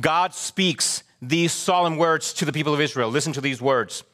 God 0.00 0.34
speaks 0.34 1.02
these 1.22 1.52
solemn 1.52 1.96
words 1.96 2.32
to 2.34 2.44
the 2.44 2.52
people 2.52 2.74
of 2.74 2.80
Israel. 2.80 3.10
Listen 3.10 3.32
to 3.32 3.40
these 3.40 3.60
words. 3.60 4.04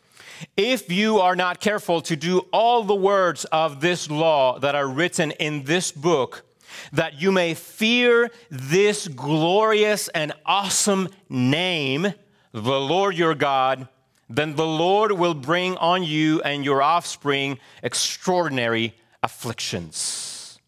If 0.57 0.91
you 0.91 1.19
are 1.19 1.37
not 1.37 1.61
careful 1.61 2.01
to 2.03 2.17
do 2.17 2.41
all 2.53 2.83
the 2.85 2.95
words 2.95 3.45
of 3.47 3.81
this 3.81 4.11
law 4.11 4.59
that 4.59 4.75
are 4.75 4.89
written 4.89 5.31
in 5.33 5.65
this 5.65 5.93
book, 5.93 6.45
that 6.93 7.21
you 7.21 7.33
may 7.33 7.55
fear 7.55 8.31
this 8.51 9.09
glorious 9.09 10.09
and 10.09 10.33
awesome 10.45 11.09
name, 11.29 12.13
the 12.53 12.81
Lord 12.81 13.17
your 13.17 13.35
God, 13.35 13.89
then 14.29 14.57
the 14.57 14.67
Lord 14.67 15.13
will 15.13 15.35
bring 15.35 15.77
on 15.77 16.03
you 16.03 16.43
and 16.43 16.65
your 16.65 16.83
offspring 16.83 17.59
extraordinary 17.83 18.97
afflictions. 19.23 20.59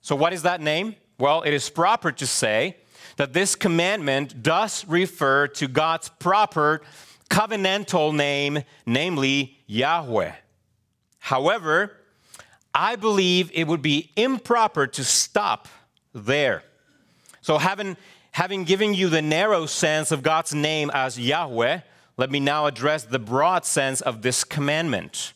So, 0.00 0.14
what 0.14 0.32
is 0.32 0.42
that 0.42 0.60
name? 0.60 0.94
Well, 1.18 1.42
it 1.42 1.52
is 1.52 1.68
proper 1.68 2.12
to 2.12 2.26
say 2.26 2.76
that 3.16 3.32
this 3.32 3.56
commandment 3.56 4.42
does 4.42 4.86
refer 4.86 5.48
to 5.48 5.66
God's 5.66 6.10
proper 6.10 6.82
covenantal 7.28 8.14
name, 8.14 8.62
namely 8.84 9.58
Yahweh. 9.66 10.32
However, 11.18 11.96
I 12.72 12.96
believe 12.96 13.50
it 13.52 13.66
would 13.66 13.82
be 13.82 14.12
improper 14.16 14.86
to 14.86 15.02
stop 15.02 15.66
there. 16.14 16.62
So, 17.40 17.58
having, 17.58 17.96
having 18.30 18.64
given 18.64 18.94
you 18.94 19.08
the 19.08 19.22
narrow 19.22 19.66
sense 19.66 20.12
of 20.12 20.22
God's 20.22 20.54
name 20.54 20.90
as 20.92 21.18
Yahweh, 21.18 21.80
let 22.16 22.30
me 22.30 22.40
now 22.40 22.66
address 22.66 23.04
the 23.04 23.18
broad 23.18 23.64
sense 23.64 24.00
of 24.00 24.22
this 24.22 24.42
commandment. 24.44 25.34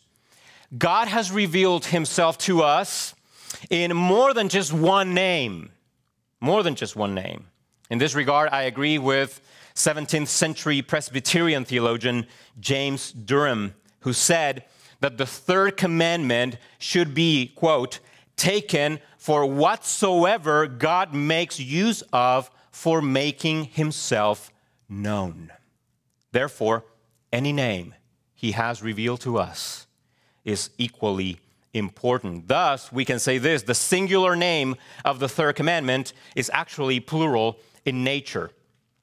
God 0.77 1.09
has 1.09 1.31
revealed 1.31 1.87
himself 1.87 2.39
to 2.39 2.63
us 2.63 3.15
in 3.69 3.95
more 3.95 4.33
than 4.33 4.49
just 4.49 4.73
one 4.73 5.13
name. 5.13 5.71
More 6.41 6.63
than 6.63 6.75
just 6.75 6.97
one 6.97 7.15
name. 7.15 7.47
In 7.91 7.99
this 7.99 8.15
regard, 8.15 8.49
I 8.51 8.63
agree 8.63 8.99
with 8.99 9.41
17th 9.75 10.29
century 10.29 10.81
Presbyterian 10.81 11.65
theologian 11.65 12.27
James 12.59 13.13
Durham, 13.13 13.75
who 14.01 14.13
said 14.13 14.65
that 15.01 15.19
the 15.19 15.27
third 15.27 15.77
commandment 15.77 16.57
should 16.79 17.15
be, 17.15 17.53
quote, 17.57 17.99
taken 18.37 19.01
for 19.19 19.45
whatsoever 19.45 20.67
God 20.67 21.13
makes 21.13 21.61
use 21.61 22.03
of 22.13 22.51
for 22.71 23.03
making 23.03 23.65
himself 23.65 24.51
known. 24.89 25.51
Therefore, 26.33 26.85
any 27.33 27.53
name 27.53 27.95
he 28.35 28.53
has 28.53 28.83
revealed 28.83 29.21
to 29.23 29.39
us 29.39 29.87
is 30.45 30.71
equally 30.79 31.41
important. 31.75 32.49
Thus, 32.49 32.91
we 32.93 33.05
can 33.05 33.19
say 33.19 33.39
this 33.39 33.63
the 33.63 33.75
singular 33.75 34.35
name 34.37 34.77
of 35.05 35.19
the 35.19 35.29
third 35.29 35.57
commandment 35.57 36.13
is 36.35 36.51
actually 36.53 37.01
plural 37.01 37.59
in 37.85 38.05
nature. 38.05 38.51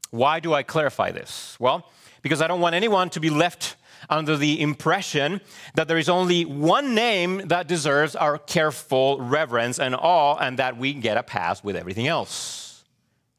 Why 0.09 0.39
do 0.39 0.53
I 0.53 0.63
clarify 0.63 1.11
this? 1.11 1.57
Well, 1.59 1.89
because 2.21 2.41
I 2.41 2.47
don't 2.47 2.61
want 2.61 2.75
anyone 2.75 3.09
to 3.11 3.19
be 3.19 3.29
left 3.29 3.75
under 4.09 4.37
the 4.37 4.61
impression 4.61 5.41
that 5.75 5.87
there 5.87 5.97
is 5.97 6.09
only 6.09 6.45
one 6.45 6.95
name 6.95 7.47
that 7.47 7.67
deserves 7.67 8.15
our 8.15 8.37
careful 8.37 9.19
reverence 9.19 9.79
and 9.79 9.95
awe, 9.95 10.37
and 10.37 10.59
that 10.59 10.77
we 10.77 10.93
get 10.93 11.17
a 11.17 11.23
pass 11.23 11.63
with 11.63 11.75
everything 11.75 12.07
else. 12.07 12.83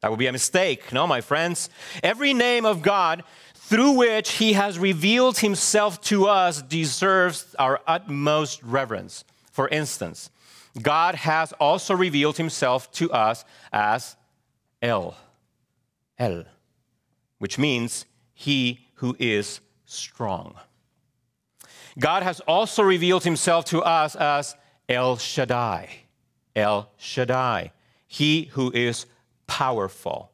That 0.01 0.11
would 0.11 0.19
be 0.19 0.27
a 0.27 0.31
mistake. 0.31 0.93
No, 0.93 1.07
my 1.07 1.21
friends. 1.21 1.69
Every 2.03 2.33
name 2.33 2.65
of 2.65 2.81
God 2.81 3.23
through 3.69 3.91
which 3.91 4.31
he 4.31 4.53
has 4.53 4.79
revealed 4.79 5.37
himself 5.37 6.01
to 6.01 6.25
us 6.25 6.63
deserves 6.63 7.55
our 7.59 7.79
utmost 7.85 8.63
reverence. 8.63 9.23
For 9.51 9.67
instance, 9.67 10.31
God 10.81 11.13
has 11.13 11.53
also 11.53 11.93
revealed 11.93 12.37
himself 12.37 12.91
to 12.93 13.11
us 13.11 13.45
as 13.71 14.15
El. 14.81 15.15
El, 16.17 16.45
which 17.37 17.59
means 17.59 18.05
he 18.33 18.87
who 18.95 19.15
is 19.19 19.59
strong. 19.85 20.55
God 21.99 22.23
has 22.23 22.39
also 22.39 22.81
revealed 22.81 23.23
himself 23.23 23.65
to 23.65 23.83
us 23.83 24.15
as 24.15 24.55
El 24.89 25.17
Shaddai. 25.17 25.89
El 26.55 26.89
Shaddai, 26.97 27.71
he 28.07 28.45
who 28.53 28.71
is 28.71 29.05
powerful. 29.45 30.31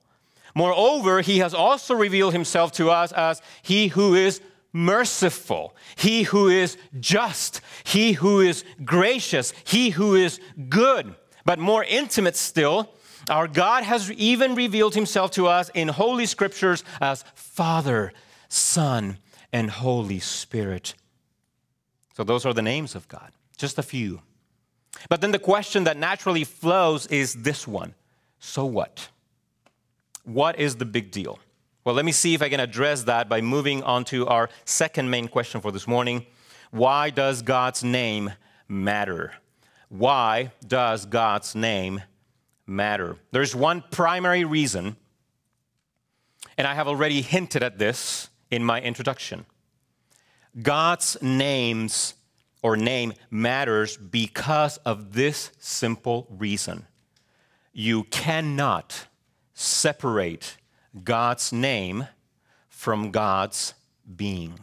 Moreover, 0.55 1.21
he 1.21 1.39
has 1.39 1.53
also 1.53 1.93
revealed 1.93 2.33
himself 2.33 2.71
to 2.73 2.89
us 2.89 3.11
as 3.11 3.41
he 3.61 3.89
who 3.89 4.15
is 4.15 4.41
merciful, 4.73 5.75
he 5.95 6.23
who 6.23 6.49
is 6.49 6.77
just, 6.99 7.61
he 7.83 8.13
who 8.13 8.39
is 8.41 8.63
gracious, 8.83 9.53
he 9.65 9.91
who 9.91 10.15
is 10.15 10.39
good. 10.69 11.15
But 11.45 11.59
more 11.59 11.83
intimate 11.83 12.35
still, 12.35 12.89
Our 13.29 13.47
God 13.47 13.83
has 13.83 14.11
even 14.11 14.55
revealed 14.55 14.93
himself 14.93 15.31
to 15.31 15.47
us 15.47 15.69
in 15.73 15.87
holy 15.87 16.25
scriptures 16.25 16.83
as 17.01 17.23
Father, 17.33 18.13
Son, 18.49 19.17
and 19.51 19.69
Holy 19.69 20.19
Spirit. 20.19 20.93
So, 22.15 22.23
those 22.23 22.45
are 22.45 22.53
the 22.53 22.61
names 22.61 22.95
of 22.95 23.07
God, 23.07 23.31
just 23.57 23.79
a 23.79 23.83
few. 23.83 24.21
But 25.09 25.21
then 25.21 25.31
the 25.31 25.39
question 25.39 25.83
that 25.85 25.97
naturally 25.97 26.43
flows 26.43 27.07
is 27.07 27.33
this 27.33 27.67
one 27.67 27.93
So 28.39 28.65
what? 28.65 29.09
What 30.25 30.59
is 30.59 30.75
the 30.75 30.85
big 30.85 31.11
deal? 31.11 31.39
Well, 31.83 31.93
let 31.93 32.03
me 32.03 32.11
see 32.11 32.33
if 32.33 32.41
I 32.41 32.49
can 32.49 32.59
address 32.59 33.03
that 33.03 33.29
by 33.29 33.41
moving 33.41 33.83
on 33.83 34.05
to 34.05 34.25
our 34.27 34.49
second 34.65 35.09
main 35.09 35.27
question 35.27 35.61
for 35.61 35.71
this 35.71 35.87
morning. 35.87 36.25
Why 36.71 37.11
does 37.11 37.43
God's 37.43 37.83
name 37.83 38.33
matter? 38.67 39.33
Why 39.89 40.51
does 40.67 41.05
God's 41.05 41.53
name 41.53 42.01
matter? 42.65 43.17
There's 43.31 43.55
one 43.55 43.83
primary 43.91 44.43
reason, 44.43 44.97
and 46.57 46.65
I 46.65 46.73
have 46.73 46.87
already 46.87 47.21
hinted 47.21 47.61
at 47.61 47.77
this 47.77 48.29
in 48.49 48.63
my 48.63 48.81
introduction. 48.81 49.45
God's 50.59 51.17
names 51.21 52.15
or 52.63 52.75
name 52.75 53.13
matters 53.29 53.95
because 53.95 54.77
of 54.77 55.13
this 55.13 55.51
simple 55.59 56.25
reason. 56.31 56.87
You 57.73 58.05
cannot 58.05 59.05
separate 59.55 60.57
God's 61.03 61.51
name 61.51 62.07
from 62.69 63.09
God's 63.09 63.73
being. 64.15 64.59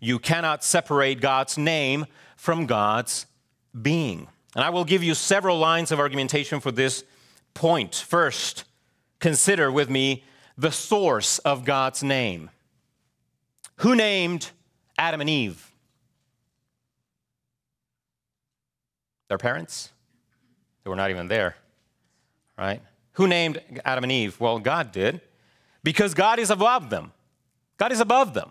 You 0.00 0.18
cannot 0.18 0.64
separate 0.64 1.20
God's 1.20 1.58
name 1.58 2.06
from 2.36 2.66
God's 2.66 3.26
being. 3.80 4.28
And 4.54 4.64
I 4.64 4.70
will 4.70 4.84
give 4.84 5.02
you 5.02 5.14
several 5.14 5.58
lines 5.58 5.90
of 5.92 5.98
argumentation 5.98 6.60
for 6.60 6.70
this 6.70 7.04
point. 7.52 7.94
First, 7.94 8.64
consider 9.18 9.70
with 9.70 9.90
me 9.90 10.24
the 10.56 10.70
source 10.70 11.38
of 11.40 11.64
God's 11.64 12.02
name. 12.02 12.50
Who 13.78 13.96
named 13.96 14.50
Adam 14.96 15.20
and 15.20 15.28
Eve? 15.28 15.72
Their 19.28 19.38
parents? 19.38 19.90
They 20.84 20.90
were 20.90 20.96
not 20.96 21.10
even 21.10 21.26
there, 21.26 21.56
right? 22.56 22.80
Who 23.14 23.28
named 23.28 23.60
Adam 23.84 24.04
and 24.04 24.12
Eve? 24.12 24.38
Well, 24.40 24.58
God 24.58 24.92
did, 24.92 25.20
because 25.82 26.14
God 26.14 26.38
is 26.38 26.50
above 26.50 26.90
them. 26.90 27.12
God 27.76 27.92
is 27.92 28.00
above 28.00 28.34
them. 28.34 28.50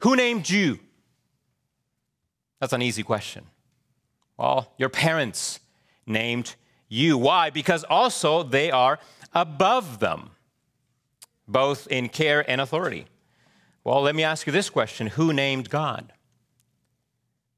Who 0.00 0.16
named 0.16 0.48
you? 0.48 0.78
That's 2.60 2.72
an 2.72 2.82
easy 2.82 3.02
question. 3.02 3.46
Well, 4.36 4.72
your 4.78 4.88
parents 4.88 5.60
named 6.06 6.54
you. 6.88 7.16
Why? 7.16 7.50
Because 7.50 7.84
also 7.84 8.42
they 8.42 8.70
are 8.70 8.98
above 9.34 9.98
them, 9.98 10.30
both 11.46 11.86
in 11.88 12.08
care 12.08 12.48
and 12.48 12.60
authority. 12.60 13.06
Well, 13.84 14.02
let 14.02 14.14
me 14.14 14.24
ask 14.24 14.46
you 14.46 14.52
this 14.52 14.70
question 14.70 15.08
Who 15.08 15.32
named 15.32 15.70
God? 15.70 16.12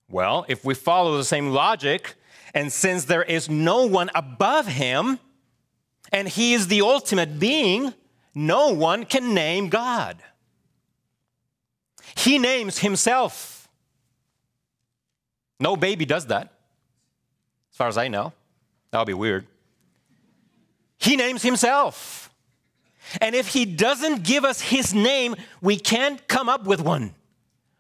Well, 0.09 0.45
if 0.49 0.65
we 0.65 0.75
follow 0.75 1.17
the 1.17 1.25
same 1.25 1.51
logic, 1.51 2.15
and 2.53 2.71
since 2.71 3.07
there 3.07 3.23
is 3.23 3.49
no 3.49 3.87
one 3.87 4.11
above 4.15 4.67
him, 4.67 5.19
and 6.13 6.29
he 6.29 6.53
is 6.55 6.69
the 6.69 6.83
ultimate 6.83 7.39
being, 7.39 7.95
no 8.35 8.69
one 8.71 9.05
can 9.05 9.35
name 9.35 9.69
God. 9.69 10.23
He 12.15 12.39
names 12.39 12.79
himself. 12.79 13.69
No 15.59 15.77
baby 15.77 16.05
does 16.05 16.27
that, 16.27 16.53
as 17.71 17.77
far 17.77 17.89
as 17.89 17.97
I 17.97 18.09
know. 18.09 18.33
That 18.91 18.99
would 18.99 19.07
be 19.07 19.15
weird. 19.15 19.47
He 20.99 21.17
names 21.17 21.43
himself. 21.43 22.31
And 23.21 23.35
if 23.35 23.49
he 23.49 23.65
doesn't 23.65 24.23
give 24.23 24.45
us 24.45 24.61
his 24.61 24.95
name, 24.95 25.35
we 25.61 25.77
can't 25.77 26.27
come 26.29 26.49
up 26.49 26.65
with 26.65 26.81
one. 26.81 27.15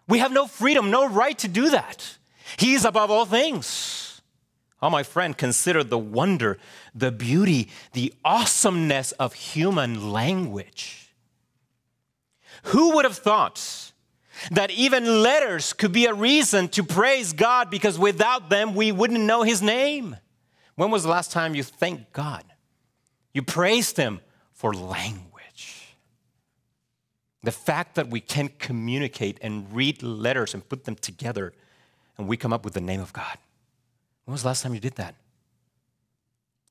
We 0.08 0.18
have 0.18 0.32
no 0.32 0.46
freedom, 0.46 0.90
no 0.90 1.08
right 1.08 1.38
to 1.38 1.48
do 1.48 1.70
that. 1.70 2.16
He 2.56 2.74
is 2.74 2.84
above 2.84 3.10
all 3.10 3.24
things. 3.24 4.11
Oh, 4.82 4.90
my 4.90 5.04
friend, 5.04 5.38
consider 5.38 5.84
the 5.84 5.98
wonder, 5.98 6.58
the 6.92 7.12
beauty, 7.12 7.68
the 7.92 8.12
awesomeness 8.24 9.12
of 9.12 9.32
human 9.32 10.12
language. 10.12 11.14
Who 12.64 12.96
would 12.96 13.04
have 13.04 13.16
thought 13.16 13.92
that 14.50 14.72
even 14.72 15.22
letters 15.22 15.72
could 15.72 15.92
be 15.92 16.06
a 16.06 16.14
reason 16.14 16.66
to 16.70 16.82
praise 16.82 17.32
God 17.32 17.70
because 17.70 17.96
without 17.96 18.50
them 18.50 18.74
we 18.74 18.90
wouldn't 18.90 19.20
know 19.20 19.44
His 19.44 19.62
name? 19.62 20.16
When 20.74 20.90
was 20.90 21.04
the 21.04 21.10
last 21.10 21.30
time 21.30 21.54
you 21.54 21.62
thanked 21.62 22.12
God? 22.12 22.42
You 23.32 23.42
praised 23.42 23.96
Him 23.96 24.20
for 24.52 24.74
language. 24.74 25.94
The 27.44 27.52
fact 27.52 27.94
that 27.94 28.08
we 28.08 28.20
can 28.20 28.48
communicate 28.58 29.38
and 29.42 29.72
read 29.72 30.02
letters 30.02 30.54
and 30.54 30.68
put 30.68 30.84
them 30.84 30.96
together 30.96 31.52
and 32.18 32.26
we 32.26 32.36
come 32.36 32.52
up 32.52 32.64
with 32.64 32.74
the 32.74 32.80
name 32.80 33.00
of 33.00 33.12
God. 33.12 33.38
When 34.24 34.32
was 34.32 34.42
the 34.42 34.48
last 34.48 34.62
time 34.62 34.74
you 34.74 34.80
did 34.80 34.94
that? 34.96 35.14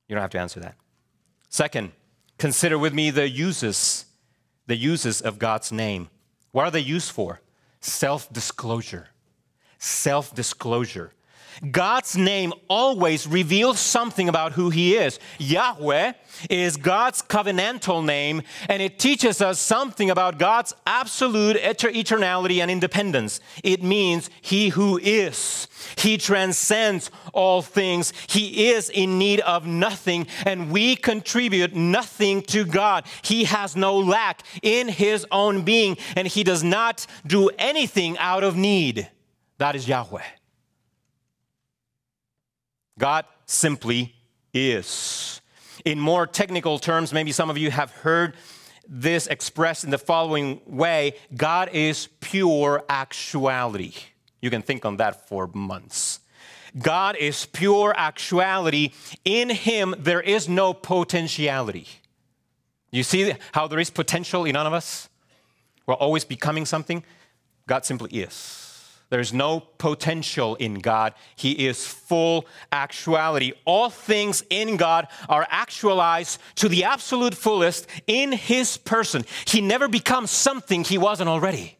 You 0.07 0.15
don't 0.15 0.21
have 0.21 0.31
to 0.31 0.39
answer 0.39 0.59
that. 0.59 0.75
Second, 1.49 1.91
consider 2.37 2.77
with 2.77 2.93
me 2.93 3.11
the 3.11 3.29
uses, 3.29 4.05
the 4.67 4.75
uses 4.75 5.21
of 5.21 5.39
God's 5.39 5.71
name. 5.71 6.09
What 6.51 6.65
are 6.65 6.71
they 6.71 6.79
used 6.79 7.11
for? 7.11 7.41
Self 7.79 8.31
disclosure. 8.31 9.07
Self 9.77 10.33
disclosure. 10.35 11.13
God's 11.69 12.17
name 12.17 12.53
always 12.67 13.27
reveals 13.27 13.79
something 13.79 14.29
about 14.29 14.53
who 14.53 14.69
He 14.69 14.95
is. 14.95 15.19
Yahweh 15.37 16.13
is 16.49 16.77
God's 16.77 17.21
covenantal 17.21 18.03
name, 18.03 18.41
and 18.69 18.81
it 18.81 18.99
teaches 18.99 19.41
us 19.41 19.59
something 19.59 20.09
about 20.09 20.39
God's 20.39 20.73
absolute 20.87 21.57
eternality 21.57 22.61
and 22.61 22.71
independence. 22.71 23.39
It 23.63 23.83
means 23.83 24.29
He 24.41 24.69
who 24.69 24.97
is. 24.97 25.67
He 25.97 26.17
transcends 26.17 27.11
all 27.33 27.61
things. 27.61 28.13
He 28.27 28.69
is 28.69 28.89
in 28.89 29.17
need 29.17 29.41
of 29.41 29.65
nothing, 29.65 30.27
and 30.45 30.71
we 30.71 30.95
contribute 30.95 31.75
nothing 31.75 32.41
to 32.43 32.65
God. 32.65 33.05
He 33.21 33.43
has 33.45 33.75
no 33.75 33.97
lack 33.97 34.43
in 34.61 34.87
His 34.87 35.25
own 35.31 35.63
being, 35.63 35.97
and 36.15 36.27
He 36.27 36.43
does 36.43 36.63
not 36.63 37.05
do 37.25 37.49
anything 37.57 38.17
out 38.17 38.43
of 38.43 38.55
need. 38.55 39.09
That 39.57 39.75
is 39.75 39.87
Yahweh. 39.87 40.23
God 43.01 43.25
simply 43.47 44.13
is. 44.53 45.41
In 45.85 45.99
more 45.99 46.27
technical 46.27 46.77
terms, 46.77 47.11
maybe 47.11 47.31
some 47.31 47.49
of 47.49 47.57
you 47.57 47.71
have 47.71 47.89
heard 47.89 48.35
this 48.87 49.25
expressed 49.25 49.83
in 49.83 49.89
the 49.89 49.97
following 49.97 50.61
way 50.67 51.15
God 51.35 51.69
is 51.73 52.09
pure 52.19 52.83
actuality. 52.87 53.95
You 54.39 54.51
can 54.51 54.61
think 54.61 54.85
on 54.85 54.97
that 54.97 55.27
for 55.27 55.47
months. 55.47 56.19
God 56.79 57.15
is 57.15 57.47
pure 57.47 57.91
actuality. 57.97 58.91
In 59.25 59.49
Him, 59.49 59.95
there 59.97 60.21
is 60.21 60.47
no 60.47 60.71
potentiality. 60.71 61.87
You 62.91 63.01
see 63.01 63.33
how 63.53 63.67
there 63.67 63.79
is 63.79 63.89
potential 63.89 64.45
in 64.45 64.53
none 64.53 64.67
of 64.67 64.73
us? 64.73 65.09
We're 65.87 65.95
always 65.95 66.23
becoming 66.23 66.67
something. 66.67 67.03
God 67.65 67.83
simply 67.83 68.11
is. 68.11 68.70
There's 69.11 69.33
no 69.33 69.59
potential 69.59 70.55
in 70.55 70.75
God. 70.75 71.13
He 71.35 71.67
is 71.67 71.85
full 71.85 72.45
actuality. 72.71 73.51
All 73.65 73.89
things 73.89 74.41
in 74.49 74.77
God 74.77 75.09
are 75.27 75.45
actualized 75.49 76.39
to 76.55 76.69
the 76.69 76.85
absolute 76.85 77.35
fullest 77.35 77.87
in 78.07 78.31
His 78.31 78.77
person. 78.77 79.25
He 79.45 79.59
never 79.59 79.89
becomes 79.89 80.31
something 80.31 80.85
He 80.85 80.97
wasn't 80.97 81.27
already. 81.27 81.77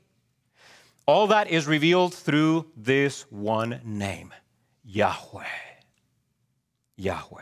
All 1.06 1.28
that 1.28 1.48
is 1.48 1.68
revealed 1.68 2.14
through 2.14 2.66
this 2.76 3.22
one 3.32 3.80
name 3.86 4.34
Yahweh. 4.84 5.46
Yahweh. 6.98 7.42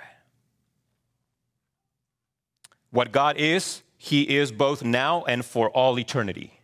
What 2.91 3.11
God 3.11 3.37
is, 3.37 3.81
He 3.97 4.37
is 4.37 4.51
both 4.51 4.83
now 4.83 5.23
and 5.23 5.43
for 5.43 5.71
all 5.71 5.97
eternity. 5.97 6.61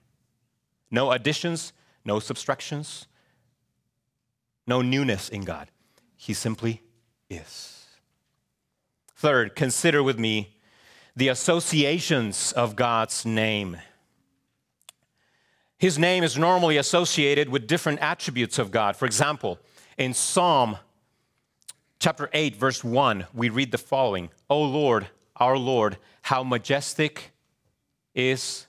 No 0.91 1.11
additions, 1.11 1.73
no 2.05 2.19
subtractions 2.19 3.07
no 4.67 4.81
newness 4.81 5.29
in 5.29 5.43
God. 5.43 5.69
He 6.15 6.33
simply 6.33 6.81
is. 7.29 7.85
Third, 9.15 9.55
consider 9.55 10.03
with 10.03 10.19
me 10.19 10.57
the 11.15 11.29
associations 11.29 12.51
of 12.51 12.75
God's 12.75 13.25
name. 13.25 13.77
His 15.77 15.97
name 15.99 16.23
is 16.23 16.37
normally 16.37 16.77
associated 16.77 17.49
with 17.49 17.67
different 17.67 17.99
attributes 17.99 18.59
of 18.59 18.71
God. 18.71 18.95
For 18.95 19.05
example, 19.05 19.59
in 19.97 20.13
Psalm 20.13 20.77
chapter 21.99 22.29
8, 22.33 22.55
verse 22.55 22.83
1, 22.83 23.27
we 23.33 23.49
read 23.49 23.71
the 23.71 23.77
following 23.77 24.29
O 24.49 24.61
Lord, 24.61 25.07
our 25.37 25.57
Lord, 25.57 25.97
how 26.21 26.43
majestic 26.43 27.31
is 28.13 28.67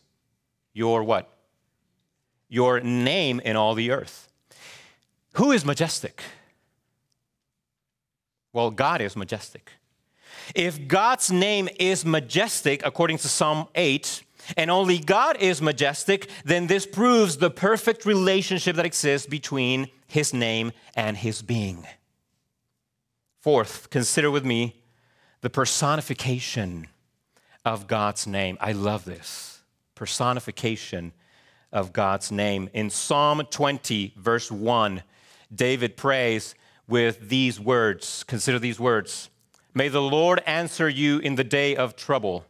your 0.73 1.03
what? 1.05 1.33
Your 2.49 2.81
name 2.81 3.41
in 3.41 3.57
all 3.57 3.75
the 3.75 3.91
earth. 3.91 4.26
Who 5.37 5.53
is 5.53 5.65
majestic? 5.65 6.23
Well, 8.53 8.71
God 8.71 9.01
is 9.01 9.17
majestic. 9.17 9.71
If 10.55 10.89
God's 10.89 11.31
name 11.31 11.69
is 11.79 12.05
majestic, 12.05 12.85
according 12.85 13.19
to 13.19 13.29
Psalm 13.29 13.69
8, 13.75 14.23
and 14.57 14.71
only 14.71 14.99
God 14.99 15.37
is 15.39 15.61
majestic, 15.61 16.31
then 16.45 16.69
this 16.69 16.87
proves 16.87 17.37
the 17.37 17.51
perfect 17.51 18.07
relationship 18.07 18.77
that 18.77 18.87
exists 18.87 19.27
between 19.27 19.89
his 20.07 20.33
name 20.33 20.73
and 20.95 21.17
his 21.17 21.43
being. 21.43 21.87
Fourth, 23.41 23.91
consider 23.91 24.31
with 24.31 24.45
me 24.45 24.81
the 25.43 25.51
personification 25.51 26.87
of 27.65 27.87
God's 27.87 28.27
name. 28.27 28.57
I 28.61 28.73
love 28.73 29.05
this 29.05 29.61
personification 29.95 31.13
of 31.73 31.93
God's 31.93 32.33
name. 32.33 32.71
In 32.73 32.89
Psalm 32.89 33.43
20, 33.51 34.15
verse 34.17 34.51
1, 34.51 35.03
David 35.55 35.97
prays 35.97 36.55
with 36.89 37.29
these 37.29 37.59
words. 37.61 38.25
Consider 38.25 38.59
these 38.59 38.81
words 38.81 39.31
May 39.75 39.89
the 39.89 40.03
Lord 40.03 40.43
answer 40.47 40.89
you 40.89 41.19
in 41.19 41.35
the 41.35 41.45
day 41.45 41.77
of 41.77 41.97
trouble. 41.97 42.47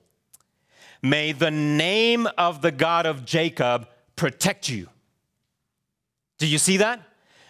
May 1.02 1.32
the 1.32 1.50
name 1.50 2.28
of 2.38 2.62
the 2.62 2.72
God 2.72 3.04
of 3.06 3.24
Jacob 3.24 3.88
protect 4.14 4.68
you. 4.68 4.88
Do 6.38 6.46
you 6.46 6.58
see 6.58 6.76
that? 6.78 7.00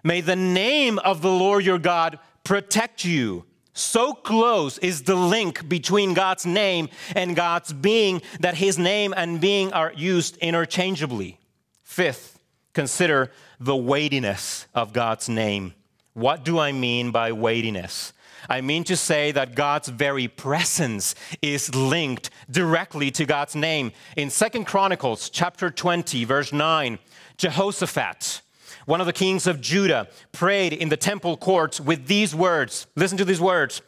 May 0.02 0.20
the 0.20 0.37
name 0.37 0.98
of 1.00 1.20
the 1.20 1.30
Lord 1.30 1.64
your 1.64 1.78
God 1.78 2.18
protect 2.44 3.04
you. 3.04 3.44
So 3.72 4.14
close 4.14 4.78
is 4.78 5.02
the 5.02 5.14
link 5.14 5.68
between 5.68 6.14
God's 6.14 6.46
name 6.46 6.88
and 7.14 7.37
God's 7.37 7.72
being 7.72 8.22
that 8.40 8.54
his 8.54 8.78
name 8.78 9.12
and 9.14 9.40
being 9.40 9.72
are 9.74 9.92
used 9.94 10.38
interchangeably. 10.38 11.38
Fifth, 11.82 12.36
consider 12.76 13.30
the 13.58 13.74
weightiness 13.74 14.66
of 14.74 14.92
God's 14.92 15.30
name. 15.30 15.72
What 16.12 16.44
do 16.44 16.58
I 16.58 16.72
mean 16.72 17.10
by 17.10 17.32
weightiness? 17.32 18.12
I 18.50 18.60
mean 18.60 18.84
to 18.84 18.96
say 18.98 19.32
that 19.32 19.54
God's 19.54 19.88
very 19.88 20.28
presence 20.28 21.14
is 21.40 21.74
linked 21.74 22.28
directly 22.50 23.10
to 23.12 23.24
God's 23.24 23.56
name. 23.56 23.92
In 24.14 24.28
Second 24.28 24.66
Chronicles 24.66 25.30
chapter 25.30 25.70
20 25.70 26.24
verse 26.24 26.52
9, 26.52 26.98
Jehoshaphat, 27.38 28.42
one 28.84 29.00
of 29.00 29.06
the 29.06 29.12
kings 29.14 29.46
of 29.46 29.62
Judah, 29.62 30.08
prayed 30.32 30.74
in 30.74 30.90
the 30.90 30.98
temple 30.98 31.38
courts 31.38 31.80
with 31.80 32.06
these 32.06 32.34
words. 32.34 32.86
Listen 32.94 33.16
to 33.16 33.24
these 33.24 33.40
words. 33.40 33.80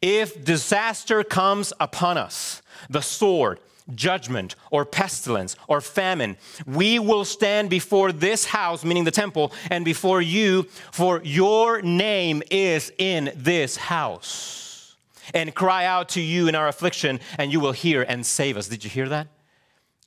If 0.00 0.44
disaster 0.44 1.24
comes 1.24 1.72
upon 1.80 2.16
us, 2.16 2.62
the 2.88 3.02
sword, 3.02 3.58
judgment 3.94 4.54
or 4.70 4.84
pestilence 4.84 5.56
or 5.66 5.80
famine, 5.80 6.36
we 6.66 6.98
will 6.98 7.24
stand 7.24 7.70
before 7.70 8.12
this 8.12 8.46
house, 8.46 8.84
meaning 8.84 9.04
the 9.04 9.10
temple, 9.10 9.52
and 9.70 9.84
before 9.84 10.20
you, 10.20 10.64
for 10.92 11.20
your 11.24 11.82
name 11.82 12.42
is 12.50 12.92
in 12.98 13.32
this 13.34 13.76
house. 13.76 14.96
And 15.34 15.54
cry 15.54 15.84
out 15.84 16.10
to 16.10 16.20
you 16.20 16.48
in 16.48 16.54
our 16.54 16.68
affliction, 16.68 17.20
and 17.36 17.52
you 17.52 17.60
will 17.60 17.72
hear 17.72 18.02
and 18.02 18.24
save 18.24 18.56
us. 18.56 18.68
Did 18.68 18.84
you 18.84 18.90
hear 18.90 19.08
that? 19.10 19.28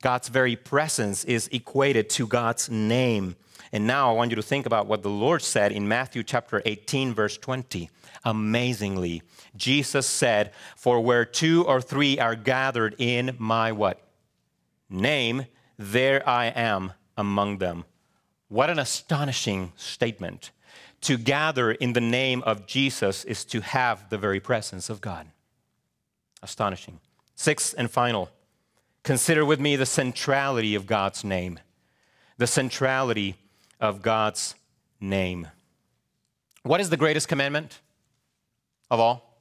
God's 0.02 0.30
very 0.30 0.56
presence 0.56 1.24
is 1.26 1.48
equated 1.52 2.10
to 2.12 2.26
God's 2.26 2.70
name. 2.70 3.36
And 3.72 3.88
now 3.88 4.10
I 4.10 4.13
want 4.13 4.32
you 4.32 4.36
to 4.36 4.41
think 4.41 4.65
about 4.65 4.88
what 4.88 5.04
the 5.04 5.10
Lord 5.10 5.41
said 5.44 5.72
in 5.72 5.88
Matthew 5.88 6.24
chapter 6.24 6.62
18, 6.65 7.13
verse 7.13 7.38
20. 7.38 7.89
Amazingly, 8.24 9.24
Jesus 9.56 10.06
said, 10.06 10.52
For 10.76 11.00
where 11.00 11.26
two 11.26 11.66
or 11.66 11.82
three 11.82 12.20
are 12.20 12.36
gathered 12.36 12.96
in 12.98 13.36
my 13.40 13.72
what? 13.72 14.02
Name, 14.90 15.48
there 15.78 16.28
I 16.28 16.48
am 16.48 16.94
among 17.18 17.58
them. 17.58 17.86
What 18.48 18.70
an 18.70 18.80
astonishing 18.80 19.72
statement. 19.76 20.52
To 21.02 21.18
gather 21.18 21.72
in 21.72 21.94
the 21.94 22.02
name 22.02 22.44
of 22.44 22.68
Jesus 22.68 23.24
is 23.24 23.44
to 23.46 23.62
have 23.62 24.10
the 24.10 24.18
very 24.18 24.40
presence 24.40 24.90
of 24.90 25.02
God. 25.02 25.28
Astonishing. 26.44 27.00
Sixth 27.36 27.74
and 27.78 27.90
final, 27.90 28.30
consider 29.04 29.44
with 29.44 29.60
me 29.60 29.76
the 29.76 29.86
centrality 29.86 30.76
of 30.76 30.86
God's 30.86 31.24
name. 31.24 31.60
The 32.38 32.46
centrality 32.46 33.36
of 33.80 34.04
God's 34.04 34.54
name. 35.00 35.48
What 36.64 36.82
is 36.82 36.92
the 36.92 36.98
greatest 36.98 37.28
commandment 37.28 37.80
of 38.92 39.00
all? 39.00 39.40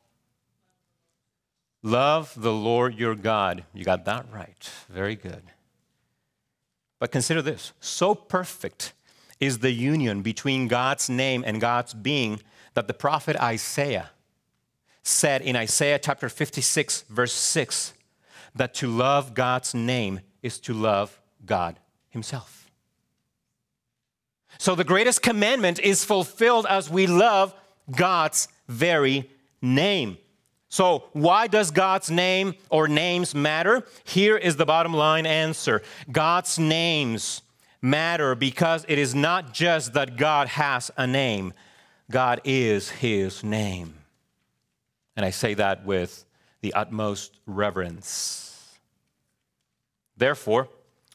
Love 1.82 2.32
the 2.36 2.52
Lord 2.52 2.94
your 2.94 3.14
God. 3.14 3.64
You 3.74 3.84
got 3.84 4.04
that 4.06 4.26
right. 4.32 4.70
Very 4.88 5.16
good. 5.16 5.42
But 6.98 7.10
consider 7.10 7.42
this 7.42 7.72
so 7.80 8.14
perfect 8.14 8.92
is 9.40 9.58
the 9.58 9.72
union 9.72 10.22
between 10.22 10.68
God's 10.68 11.10
name 11.10 11.42
and 11.46 11.60
God's 11.60 11.92
being 11.92 12.40
that 12.74 12.86
the 12.86 12.94
prophet 12.94 13.36
Isaiah 13.36 14.10
said 15.02 15.42
in 15.42 15.56
Isaiah 15.56 15.98
chapter 15.98 16.28
56, 16.28 17.02
verse 17.08 17.32
6, 17.32 17.94
that 18.54 18.74
to 18.74 18.86
love 18.86 19.34
God's 19.34 19.74
name 19.74 20.20
is 20.42 20.60
to 20.60 20.74
love 20.74 21.18
God 21.44 21.78
Himself. 22.10 22.70
So 24.58 24.74
the 24.74 24.84
greatest 24.84 25.22
commandment 25.22 25.78
is 25.80 26.04
fulfilled 26.04 26.66
as 26.68 26.90
we 26.90 27.06
love 27.06 27.54
God's 27.90 28.46
very 28.68 29.30
name. 29.62 30.18
So, 30.68 31.04
why 31.12 31.48
does 31.48 31.72
God's 31.72 32.10
name 32.10 32.54
or 32.68 32.86
names 32.86 33.34
matter? 33.34 33.84
Here 34.04 34.36
is 34.36 34.56
the 34.56 34.66
bottom 34.66 34.94
line 34.94 35.26
answer 35.26 35.82
God's 36.10 36.58
names 36.58 37.42
matter 37.82 38.34
because 38.34 38.84
it 38.88 38.98
is 38.98 39.14
not 39.14 39.52
just 39.52 39.94
that 39.94 40.16
God 40.16 40.48
has 40.48 40.90
a 40.96 41.06
name, 41.06 41.52
God 42.10 42.40
is 42.44 42.90
his 42.90 43.42
name. 43.42 43.94
And 45.16 45.26
I 45.26 45.30
say 45.30 45.54
that 45.54 45.84
with 45.84 46.24
the 46.60 46.72
utmost 46.74 47.38
reverence. 47.46 48.78
Therefore, 50.16 50.68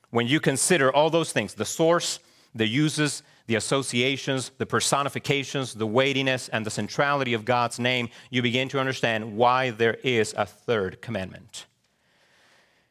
when 0.10 0.27
you 0.27 0.39
consider 0.39 0.93
all 0.93 1.10
those 1.10 1.31
things 1.31 1.53
the 1.53 1.65
source, 1.65 2.19
the 2.53 2.67
uses, 2.67 3.23
the 3.47 3.55
associations, 3.55 4.51
the 4.58 4.65
personifications, 4.65 5.73
the 5.73 5.86
weightiness, 5.86 6.49
and 6.49 6.65
the 6.65 6.71
centrality 6.71 7.34
of 7.34 7.45
God's 7.45 7.79
name, 7.79 8.10
you 8.29 8.41
begin 8.41 8.69
to 8.69 8.79
understand 8.79 9.38
why 9.38 9.69
there 9.69 9.95
is 10.03 10.34
a 10.38 10.45
third 10.45 11.01
commandment. 11.01 11.65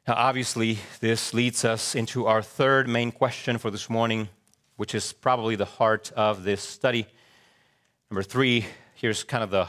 Now, 0.06 0.14
obviously, 0.14 0.78
this 1.00 1.32
leads 1.34 1.64
us 1.64 1.94
into 1.94 2.26
our 2.26 2.42
third 2.42 2.88
main 2.88 3.10
question 3.10 3.58
for 3.58 3.70
this 3.70 3.88
morning, 3.88 4.28
which 4.76 4.94
is 4.94 5.12
probably 5.12 5.56
the 5.56 5.64
heart 5.64 6.12
of 6.14 6.44
this 6.44 6.60
study. 6.60 7.06
Number 8.10 8.22
three, 8.22 8.66
here's 8.94 9.24
kind 9.24 9.42
of 9.42 9.50
the, 9.50 9.68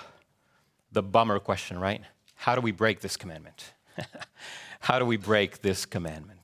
the 0.91 1.01
bummer 1.01 1.39
question, 1.39 1.79
right? 1.79 2.01
How 2.35 2.53
do 2.53 2.61
we 2.61 2.71
break 2.71 2.99
this 2.99 3.17
commandment? 3.17 3.73
How 4.81 4.99
do 4.99 5.05
we 5.05 5.17
break 5.17 5.61
this 5.61 5.85
commandment? 5.85 6.34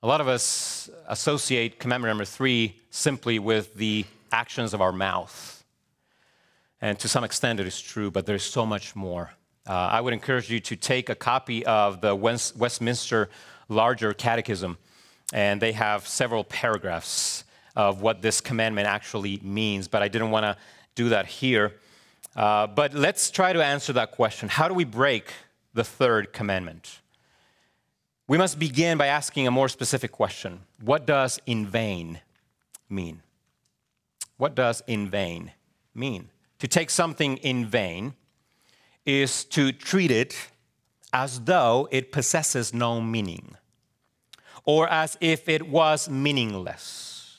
A 0.00 0.06
lot 0.06 0.20
of 0.20 0.28
us 0.28 0.88
associate 1.08 1.80
commandment 1.80 2.10
number 2.10 2.24
three 2.24 2.76
simply 2.88 3.40
with 3.40 3.74
the 3.74 4.04
actions 4.30 4.72
of 4.72 4.80
our 4.80 4.92
mouth. 4.92 5.64
And 6.80 6.96
to 7.00 7.08
some 7.08 7.24
extent, 7.24 7.58
it 7.58 7.66
is 7.66 7.80
true, 7.80 8.08
but 8.08 8.24
there's 8.24 8.44
so 8.44 8.64
much 8.64 8.94
more. 8.94 9.32
Uh, 9.66 9.72
I 9.72 10.00
would 10.00 10.12
encourage 10.12 10.48
you 10.52 10.60
to 10.60 10.76
take 10.76 11.08
a 11.08 11.16
copy 11.16 11.66
of 11.66 12.00
the 12.00 12.14
West, 12.14 12.56
Westminster 12.56 13.28
Larger 13.68 14.14
Catechism, 14.14 14.78
and 15.32 15.60
they 15.60 15.72
have 15.72 16.06
several 16.06 16.44
paragraphs 16.44 17.42
of 17.74 18.00
what 18.00 18.22
this 18.22 18.40
commandment 18.40 18.86
actually 18.86 19.40
means, 19.42 19.88
but 19.88 20.00
I 20.00 20.06
didn't 20.06 20.30
want 20.30 20.44
to 20.44 20.56
do 20.94 21.08
that 21.08 21.26
here. 21.26 21.72
Uh, 22.36 22.68
but 22.68 22.94
let's 22.94 23.32
try 23.32 23.52
to 23.52 23.64
answer 23.64 23.92
that 23.94 24.12
question 24.12 24.48
How 24.48 24.68
do 24.68 24.74
we 24.74 24.84
break 24.84 25.32
the 25.74 25.82
third 25.82 26.32
commandment? 26.32 27.00
We 28.28 28.36
must 28.36 28.58
begin 28.58 28.98
by 28.98 29.06
asking 29.06 29.46
a 29.46 29.50
more 29.50 29.70
specific 29.70 30.12
question 30.12 30.60
What 30.82 31.06
does 31.06 31.40
in 31.46 31.66
vain 31.66 32.20
mean? 32.88 33.22
What 34.36 34.54
does 34.54 34.82
in 34.86 35.08
vain 35.08 35.52
mean? 35.94 36.28
To 36.58 36.68
take 36.68 36.90
something 36.90 37.38
in 37.38 37.66
vain 37.66 38.14
is 39.06 39.44
to 39.46 39.72
treat 39.72 40.10
it 40.10 40.36
as 41.12 41.40
though 41.40 41.88
it 41.90 42.12
possesses 42.12 42.74
no 42.74 43.00
meaning 43.00 43.56
or 44.64 44.86
as 44.88 45.16
if 45.22 45.48
it 45.48 45.66
was 45.66 46.10
meaningless. 46.10 47.38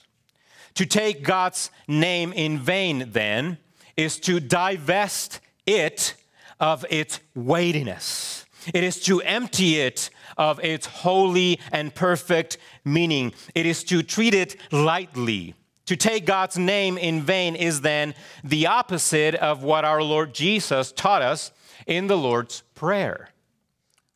To 0.73 0.86
take 0.88 1.23
God's 1.23 1.69
name 1.88 2.34
in 2.34 2.58
vain, 2.58 3.12
then, 3.12 3.60
is 3.95 4.19
to 4.21 4.39
divest 4.39 5.39
it 5.67 6.15
of 6.60 6.84
its 6.89 7.19
weightiness. 7.36 8.45
It 8.74 8.84
is 8.84 9.00
to 9.02 9.22
empty 9.22 9.80
it 9.80 10.10
of 10.38 10.60
its 10.63 10.86
holy 10.86 11.60
and 11.72 11.93
perfect 11.93 12.58
meaning. 12.86 13.34
It 13.56 13.65
is 13.65 13.84
to 13.86 14.04
treat 14.04 14.34
it 14.34 14.56
lightly. 14.72 15.56
To 15.88 15.95
take 15.95 16.26
God's 16.26 16.58
name 16.58 16.98
in 16.98 17.22
vain 17.22 17.56
is 17.56 17.82
then 17.82 18.13
the 18.43 18.67
opposite 18.67 19.36
of 19.36 19.63
what 19.63 19.86
our 19.86 20.04
Lord 20.04 20.34
Jesus 20.34 20.91
taught 20.91 21.22
us 21.22 21.52
in 21.88 22.08
the 22.08 22.17
Lord's 22.17 22.62
Prayer. 22.76 23.30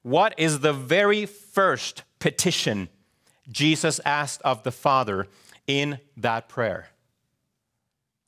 What 0.03 0.35
is 0.37 0.59
the 0.59 0.73
very 0.73 1.25
first 1.25 2.03
petition 2.19 2.89
Jesus 3.49 3.99
asked 4.05 4.41
of 4.43 4.63
the 4.63 4.71
Father 4.71 5.27
in 5.65 5.99
that 6.17 6.47
prayer? 6.47 6.89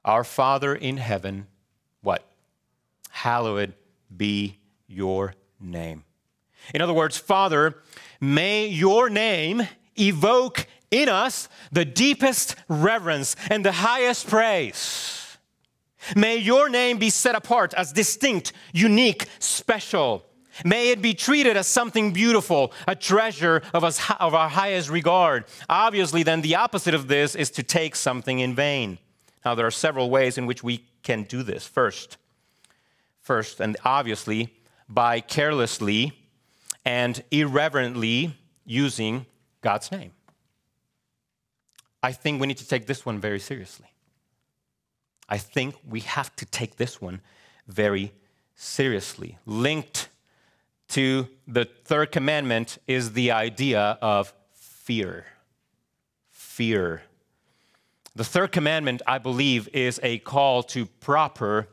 Our 0.04 0.24
Father 0.24 0.74
in 0.74 0.98
heaven, 0.98 1.48
what? 2.02 2.26
hallowed 3.16 3.74
be 4.16 4.58
your 4.88 5.34
name. 5.60 6.04
In 6.74 6.82
other 6.82 6.94
words, 6.94 7.18
Father, 7.18 7.76
may 8.20 8.68
your 8.68 9.10
name 9.10 9.68
evoke 9.98 10.68
in 10.92 11.10
us 11.10 11.50
the 11.72 11.86
deepest 11.86 12.56
reverence 12.68 13.36
and 13.50 13.66
the 13.66 13.72
highest 13.72 14.28
praise. 14.28 15.38
May 16.16 16.38
your 16.38 16.70
name 16.70 16.98
be 16.98 17.10
set 17.10 17.36
apart 17.36 17.74
as 17.74 17.92
distinct, 17.92 18.54
unique, 18.74 19.28
special. 19.40 20.24
May 20.64 20.92
it 20.92 21.02
be 21.02 21.14
treated 21.14 21.58
as 21.58 21.68
something 21.68 22.14
beautiful, 22.14 22.72
a 22.88 22.96
treasure 22.96 23.62
of, 23.74 23.84
us, 23.84 24.00
of 24.20 24.34
our 24.34 24.48
highest 24.48 24.90
regard. 24.90 25.46
Obviously, 25.68 26.24
then, 26.24 26.42
the 26.42 26.56
opposite 26.56 26.94
of 26.94 27.08
this 27.08 27.36
is 27.36 27.50
to 27.52 27.64
take 27.64 27.96
something 27.96 28.40
in 28.40 28.56
vain. 28.56 29.00
Now, 29.44 29.56
there 29.56 29.66
are 29.66 29.72
several 29.72 30.10
ways 30.10 30.38
in 30.38 30.46
which 30.46 30.64
we 30.64 30.86
can 31.04 31.24
do 31.24 31.44
this. 31.44 31.68
First, 31.68 32.18
first, 33.22 33.60
and 33.60 33.76
obviously, 33.84 34.54
by 34.88 35.20
carelessly 35.20 36.14
and 36.84 37.24
irreverently 37.32 38.38
using 38.66 39.26
God's 39.62 39.92
name. 39.92 40.12
I 42.04 42.12
think 42.12 42.40
we 42.40 42.48
need 42.48 42.58
to 42.58 42.68
take 42.68 42.86
this 42.86 43.06
one 43.06 43.20
very 43.20 43.40
seriously. 43.40 43.88
I 45.28 45.40
think 45.40 45.76
we 45.88 46.02
have 46.02 46.36
to 46.36 46.46
take 46.46 46.76
this 46.76 47.02
one 47.02 47.22
very 47.68 48.14
seriously. 48.54 49.40
Linked 49.46 50.10
to 50.90 51.28
the 51.48 51.66
third 51.66 52.12
commandment 52.12 52.78
is 52.88 53.14
the 53.14 53.32
idea 53.32 53.98
of 54.02 54.34
fear. 54.54 55.26
Fear. 56.30 57.02
The 58.16 58.24
third 58.24 58.52
commandment, 58.52 59.02
I 59.08 59.18
believe, 59.18 59.68
is 59.74 60.00
a 60.04 60.20
call 60.20 60.64
to 60.64 60.86
proper 60.86 61.68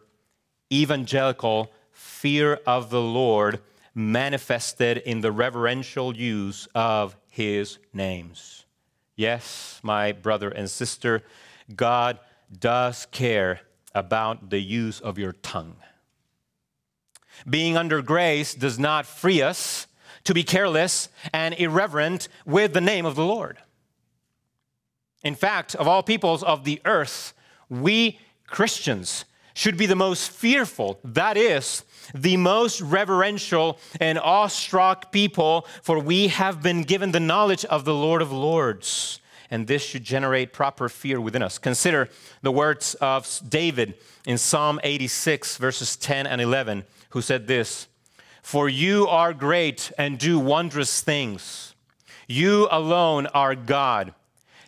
evangelical 0.72 1.70
fear 2.02 2.60
of 2.66 2.90
the 2.90 3.00
Lord 3.00 3.60
manifested 3.94 4.98
in 4.98 5.20
the 5.20 5.30
reverential 5.30 6.16
use 6.16 6.66
of 6.74 7.16
his 7.30 7.78
names. 7.92 8.64
Yes, 9.14 9.78
my 9.82 10.12
brother 10.12 10.50
and 10.50 10.68
sister, 10.68 11.22
God 11.74 12.18
does 12.58 13.06
care 13.12 13.60
about 13.94 14.50
the 14.50 14.60
use 14.60 15.00
of 15.00 15.16
your 15.16 15.32
tongue. 15.32 15.76
Being 17.48 17.76
under 17.76 18.02
grace 18.02 18.54
does 18.54 18.78
not 18.78 19.06
free 19.06 19.40
us 19.40 19.86
to 20.24 20.34
be 20.34 20.42
careless 20.42 21.08
and 21.32 21.54
irreverent 21.54 22.28
with 22.44 22.72
the 22.72 22.80
name 22.80 23.06
of 23.06 23.14
the 23.14 23.24
Lord. 23.24 23.58
In 25.22 25.34
fact, 25.34 25.74
of 25.76 25.86
all 25.86 26.02
peoples 26.02 26.42
of 26.42 26.64
the 26.64 26.80
earth, 26.84 27.32
we 27.68 28.18
Christians 28.46 29.24
should 29.54 29.76
be 29.76 29.86
the 29.86 29.96
most 29.96 30.30
fearful, 30.30 30.98
that 31.04 31.36
is, 31.36 31.84
the 32.14 32.36
most 32.36 32.80
reverential 32.80 33.78
and 34.00 34.18
awestruck 34.18 35.12
people, 35.12 35.66
for 35.82 35.98
we 35.98 36.28
have 36.28 36.62
been 36.62 36.82
given 36.82 37.12
the 37.12 37.20
knowledge 37.20 37.64
of 37.66 37.84
the 37.84 37.94
Lord 37.94 38.22
of 38.22 38.32
Lords. 38.32 39.20
And 39.50 39.66
this 39.66 39.82
should 39.82 40.02
generate 40.04 40.52
proper 40.52 40.88
fear 40.88 41.20
within 41.20 41.42
us. 41.42 41.58
Consider 41.58 42.08
the 42.40 42.50
words 42.50 42.94
of 42.94 43.40
David 43.46 43.94
in 44.26 44.38
Psalm 44.38 44.80
86, 44.82 45.58
verses 45.58 45.96
10 45.96 46.26
and 46.26 46.40
11, 46.40 46.84
who 47.10 47.20
said 47.20 47.46
this 47.46 47.86
For 48.42 48.68
you 48.68 49.06
are 49.08 49.34
great 49.34 49.92
and 49.98 50.18
do 50.18 50.38
wondrous 50.38 51.02
things. 51.02 51.74
You 52.26 52.66
alone 52.70 53.26
are 53.26 53.54
God. 53.54 54.14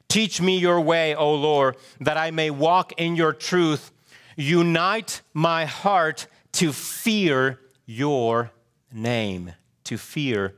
Teach 0.09 0.41
me 0.41 0.59
your 0.59 0.81
way, 0.81 1.15
O 1.15 1.35
Lord, 1.35 1.77
that 2.01 2.17
I 2.17 2.31
may 2.31 2.51
walk 2.51 2.93
in 2.99 3.17
your 3.17 3.33
truth. 3.33 3.91
Unite 4.37 5.23
my 5.33 5.65
heart 5.65 6.27
to 6.55 6.73
fear 6.73 7.61
your 7.85 8.51
name. 8.93 9.53
To 9.85 9.99
fear 9.99 10.55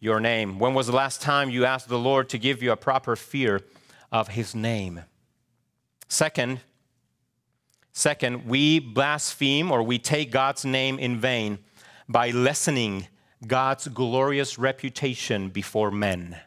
your 0.00 0.18
name. 0.20 0.58
When 0.58 0.74
was 0.74 0.86
the 0.86 0.94
last 0.94 1.22
time 1.22 1.50
you 1.50 1.64
asked 1.64 1.88
the 1.88 1.98
Lord 1.98 2.28
to 2.30 2.38
give 2.38 2.62
you 2.62 2.72
a 2.72 2.76
proper 2.76 3.14
fear 3.14 3.60
of 4.10 4.28
his 4.28 4.54
name? 4.54 5.02
Second, 6.08 6.60
second, 7.92 8.46
we 8.46 8.78
blaspheme 8.78 9.70
or 9.70 9.82
we 9.82 9.98
take 9.98 10.30
God's 10.30 10.64
name 10.64 10.98
in 10.98 11.20
vain 11.20 11.58
by 12.08 12.30
lessening 12.30 13.08
God's 13.46 13.88
glorious 13.88 14.58
reputation 14.58 15.50
before 15.50 15.90
men. 15.90 16.38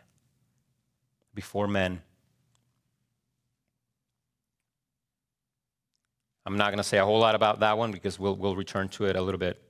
Before 1.34 1.68
men. 1.68 2.02
I'm 6.48 6.56
not 6.56 6.68
going 6.68 6.78
to 6.78 6.84
say 6.84 6.98
a 6.98 7.04
whole 7.04 7.20
lot 7.20 7.36
about 7.36 7.60
that 7.60 7.78
one 7.78 7.92
because 7.92 8.18
we'll, 8.18 8.38
we'll 8.38 8.56
return 8.56 8.88
to 8.90 9.04
it 9.04 9.18
a 9.18 9.22
little 9.22 9.38
bit 9.38 9.62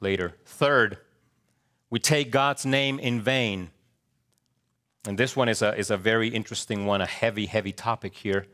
later. 0.00 0.32
Third, 0.46 0.96
we 1.90 1.98
take 1.98 2.30
God's 2.30 2.64
name 2.64 2.98
in 2.98 3.20
vain. 3.20 3.68
And 5.06 5.18
this 5.18 5.36
one 5.36 5.50
is 5.50 5.60
a, 5.60 5.76
is 5.76 5.90
a 5.90 5.98
very 5.98 6.28
interesting 6.28 6.86
one, 6.86 7.02
a 7.02 7.06
heavy, 7.06 7.44
heavy 7.44 7.72
topic 7.72 8.14
here. 8.14 8.46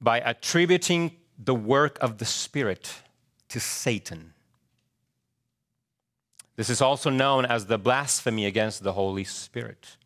By 0.00 0.20
attributing 0.20 1.16
the 1.38 1.54
work 1.54 1.98
of 2.00 2.16
the 2.16 2.24
Spirit 2.24 3.02
to 3.50 3.60
Satan. 3.60 4.32
This 6.56 6.70
is 6.70 6.80
also 6.80 7.10
known 7.10 7.44
as 7.44 7.66
the 7.66 7.76
blasphemy 7.76 8.46
against 8.46 8.82
the 8.82 8.94
Holy 8.94 9.24
Spirit. 9.24 9.98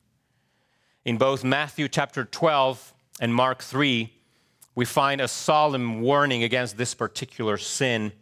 In 1.05 1.17
both 1.17 1.45
Matthew 1.45 1.87
chapter 1.87 2.25
12 2.25 2.93
and 3.21 3.33
Mark 3.33 3.63
3, 3.63 4.13
we 4.75 4.85
find 4.85 5.21
a 5.21 5.29
solemn 5.29 6.01
warning 6.01 6.43
against 6.43 6.77
this 6.77 6.95
particular 6.95 7.57
sin, 7.59 8.13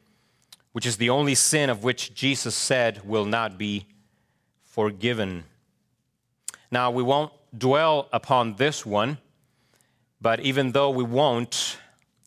which 0.73 0.87
is 0.87 0.97
the 0.97 1.11
only 1.11 1.35
sin 1.35 1.71
of 1.71 1.85
which 1.85 2.15
Jesus 2.15 2.55
said 2.55 3.03
will 3.05 3.25
not 3.25 3.57
be 3.57 3.87
forgiven. 4.63 5.45
Now, 6.71 6.91
we 6.91 7.03
won't 7.03 7.33
dwell 7.57 8.09
upon 8.13 8.55
this 8.57 8.85
one, 8.85 9.19
but 10.21 10.41
even 10.41 10.73
though 10.73 10.91
we 10.91 11.05
won't, 11.05 11.79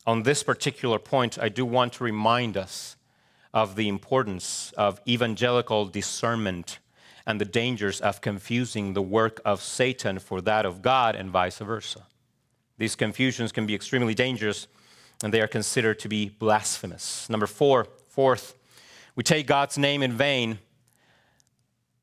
on 0.06 0.24
this 0.24 0.44
particular 0.44 1.00
point, 1.00 1.38
I 1.40 1.50
do 1.50 1.66
want 1.66 1.94
to 1.94 2.04
remind 2.04 2.58
us 2.58 2.96
of 3.54 3.76
the 3.76 3.88
importance 3.88 4.74
of 4.78 5.00
evangelical 5.08 5.86
discernment 5.86 6.80
and 7.26 7.40
the 7.40 7.46
dangers 7.46 8.02
of 8.02 8.20
confusing 8.20 8.94
the 8.94 9.02
work 9.02 9.40
of 9.46 9.62
Satan 9.62 10.20
for 10.20 10.42
that 10.42 10.66
of 10.66 10.82
God 10.82 11.16
and 11.16 11.30
vice 11.30 11.60
versa. 11.60 12.06
These 12.84 12.98
confusions 12.98 13.54
can 13.54 13.66
be 13.66 13.74
extremely 13.74 14.14
dangerous 14.14 14.68
and 15.24 15.34
they 15.34 15.40
are 15.40 15.48
considered 15.48 16.00
to 16.00 16.10
be 16.10 16.28
blasphemous. 16.28 17.30
Number 17.30 17.48
four, 17.48 17.88
fourth, 18.10 18.56
we 19.16 19.24
take 19.24 19.48
God's 19.48 19.78
name 19.78 20.04
in 20.04 20.12
vain. 20.12 20.60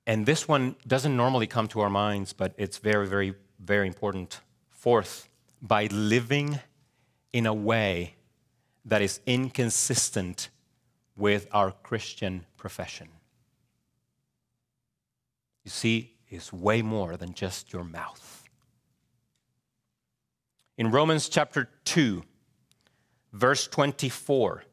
And 0.07 0.25
this 0.25 0.49
one 0.49 0.77
doesn't 0.87 1.14
normally 1.14 1.47
come 1.47 1.69
to 1.69 1.81
our 1.81 1.90
minds, 1.90 2.33
but 2.33 2.55
it's 2.57 2.79
very, 2.79 3.07
very, 3.07 3.35
very 3.62 3.87
important. 3.88 4.40
Fourth, 4.71 5.29
by 5.61 5.85
living 5.88 6.61
in 7.35 7.45
a 7.45 7.53
way 7.53 8.14
that 8.87 9.03
is 9.03 9.21
inconsistent 9.27 10.49
with 11.14 11.47
our 11.53 11.73
Christian 11.73 12.47
profession. 12.57 13.09
You 15.62 15.71
see, 15.71 16.14
it's 16.31 16.55
way 16.55 16.81
more 16.81 17.19
than 17.19 17.35
just 17.35 17.71
your 17.71 17.85
mouth. 17.85 18.39
In 20.81 20.90
Romans 20.90 21.29
chapter 21.29 21.69
2, 21.85 22.23
verse 23.35 23.66
24, 23.66 24.64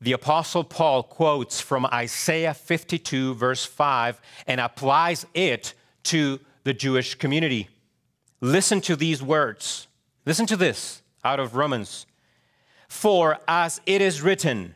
the 0.00 0.10
Apostle 0.10 0.64
Paul 0.64 1.04
quotes 1.04 1.60
from 1.60 1.86
Isaiah 1.86 2.52
52, 2.52 3.34
verse 3.34 3.64
5, 3.64 4.20
and 4.48 4.60
applies 4.60 5.24
it 5.32 5.74
to 6.02 6.40
the 6.64 6.74
Jewish 6.74 7.14
community. 7.14 7.68
Listen 8.40 8.80
to 8.80 8.96
these 8.96 9.22
words. 9.22 9.86
Listen 10.26 10.46
to 10.46 10.56
this 10.56 11.00
out 11.22 11.38
of 11.38 11.54
Romans. 11.54 12.06
For 12.88 13.38
as 13.46 13.80
it 13.86 14.02
is 14.02 14.20
written, 14.20 14.74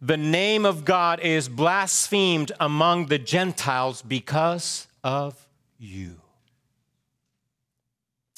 the 0.00 0.16
name 0.16 0.64
of 0.64 0.86
God 0.86 1.20
is 1.20 1.50
blasphemed 1.50 2.50
among 2.58 3.08
the 3.08 3.18
Gentiles 3.18 4.00
because 4.00 4.88
of 5.04 5.46
you. 5.76 6.22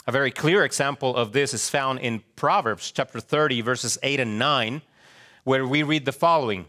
A 0.09 0.13
very 0.13 0.31
clear 0.31 0.65
example 0.65 1.17
of 1.17 1.33
this 1.33 1.53
is 1.53 1.69
found 1.69 1.99
in 1.99 2.23
Proverbs 2.37 2.93
chapter 2.93 3.19
30, 3.19 3.61
verses 3.63 3.99
8 4.05 4.21
and 4.21 4.39
9, 4.39 4.83
where 5.43 5.67
we 5.67 5.83
read 5.83 6.05
the 6.05 6.13
following 6.13 6.67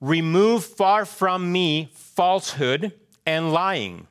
Remove 0.00 0.64
far 0.64 1.04
from 1.04 1.52
me 1.52 1.92
falsehood 1.94 2.92
and 3.24 3.52
lying. 3.52 4.08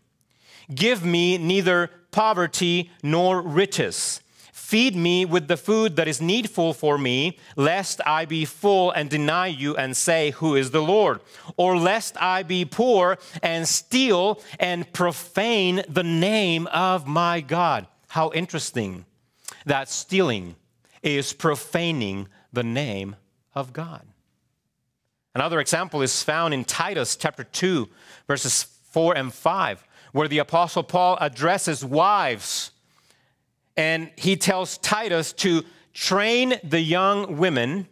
Give 0.73 1.03
me 1.03 1.37
neither 1.37 1.91
poverty 2.11 2.89
nor 3.03 3.41
riches. 3.41 4.21
Feed 4.53 4.95
me 4.95 5.25
with 5.25 5.49
the 5.49 5.57
food 5.57 5.97
that 5.97 6.07
is 6.07 6.21
needful 6.21 6.73
for 6.73 6.97
me, 6.97 7.37
lest 7.57 7.99
I 8.05 8.23
be 8.23 8.45
full 8.45 8.91
and 8.91 9.09
deny 9.09 9.47
you 9.47 9.75
and 9.75 9.97
say, 9.97 10.29
Who 10.31 10.55
is 10.55 10.71
the 10.71 10.81
Lord? 10.81 11.19
Or 11.57 11.75
lest 11.75 12.15
I 12.21 12.43
be 12.43 12.63
poor 12.63 13.17
and 13.43 13.67
steal 13.67 14.41
and 14.57 14.89
profane 14.93 15.83
the 15.89 16.03
name 16.03 16.67
of 16.67 17.05
my 17.05 17.41
God. 17.41 17.85
How 18.09 18.31
interesting 18.33 19.05
that 19.65 19.89
stealing 19.89 20.55
is 21.01 21.33
profaning 21.33 22.27
the 22.51 22.63
name 22.63 23.15
of 23.55 23.73
God. 23.73 24.05
Another 25.33 25.59
example 25.59 26.01
is 26.01 26.21
found 26.21 26.53
in 26.53 26.65
Titus 26.65 27.15
chapter 27.15 27.43
2, 27.43 27.87
verses 28.27 28.63
4 28.91 29.15
and 29.15 29.33
5, 29.33 29.83
where 30.11 30.27
the 30.27 30.39
Apostle 30.39 30.83
Paul 30.83 31.17
addresses 31.21 31.85
wives 31.85 32.71
and 33.79 34.11
he 34.17 34.35
tells 34.35 34.77
Titus 34.79 35.31
to 35.31 35.63
train 35.93 36.55
the 36.65 36.81
young 36.81 37.37
women 37.37 37.87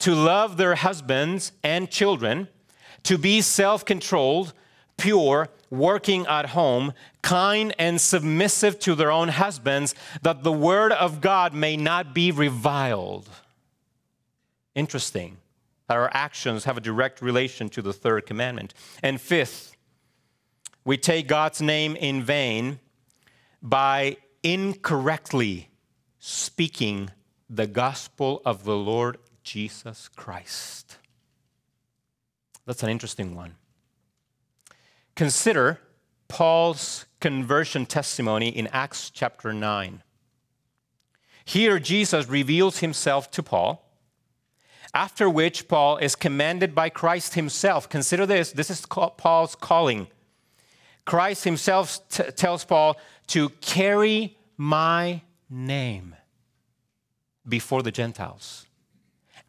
to 0.00 0.12
love 0.12 0.56
their 0.56 0.74
husbands 0.74 1.52
and 1.62 1.88
children, 1.88 2.48
to 3.04 3.16
be 3.16 3.40
self 3.40 3.84
controlled, 3.84 4.52
pure, 5.00 5.48
working 5.70 6.26
at 6.26 6.50
home, 6.50 6.92
kind 7.22 7.74
and 7.78 8.00
submissive 8.00 8.78
to 8.80 8.94
their 8.94 9.10
own 9.10 9.28
husbands, 9.28 9.94
that 10.22 10.42
the 10.42 10.52
word 10.52 10.92
of 10.92 11.20
God 11.20 11.54
may 11.54 11.76
not 11.76 12.14
be 12.14 12.30
reviled. 12.30 13.28
Interesting 14.74 15.38
that 15.88 15.96
our 15.96 16.10
actions 16.12 16.64
have 16.64 16.76
a 16.76 16.80
direct 16.80 17.20
relation 17.20 17.68
to 17.70 17.82
the 17.82 17.92
third 17.92 18.26
commandment. 18.26 18.74
And 19.02 19.20
fifth, 19.20 19.74
we 20.84 20.96
take 20.96 21.26
God's 21.26 21.60
name 21.60 21.96
in 21.96 22.22
vain 22.22 22.78
by 23.62 24.18
incorrectly 24.42 25.68
speaking 26.18 27.10
the 27.48 27.66
gospel 27.66 28.40
of 28.44 28.64
the 28.64 28.76
Lord 28.76 29.18
Jesus 29.42 30.08
Christ. 30.08 30.98
That's 32.66 32.82
an 32.82 32.90
interesting 32.90 33.34
one. 33.34 33.56
Consider 35.20 35.78
Paul's 36.28 37.04
conversion 37.20 37.84
testimony 37.84 38.48
in 38.48 38.68
Acts 38.68 39.10
chapter 39.10 39.52
9. 39.52 40.02
Here, 41.44 41.78
Jesus 41.78 42.26
reveals 42.26 42.78
himself 42.78 43.30
to 43.32 43.42
Paul, 43.42 43.86
after 44.94 45.28
which 45.28 45.68
Paul 45.68 45.98
is 45.98 46.16
commanded 46.16 46.74
by 46.74 46.88
Christ 46.88 47.34
himself. 47.34 47.86
Consider 47.86 48.24
this 48.24 48.52
this 48.52 48.70
is 48.70 48.86
Paul's 48.86 49.54
calling. 49.54 50.06
Christ 51.04 51.44
himself 51.44 52.00
t- 52.08 52.22
tells 52.30 52.64
Paul 52.64 52.96
to 53.26 53.50
carry 53.60 54.38
my 54.56 55.20
name 55.50 56.16
before 57.46 57.82
the 57.82 57.92
Gentiles 57.92 58.64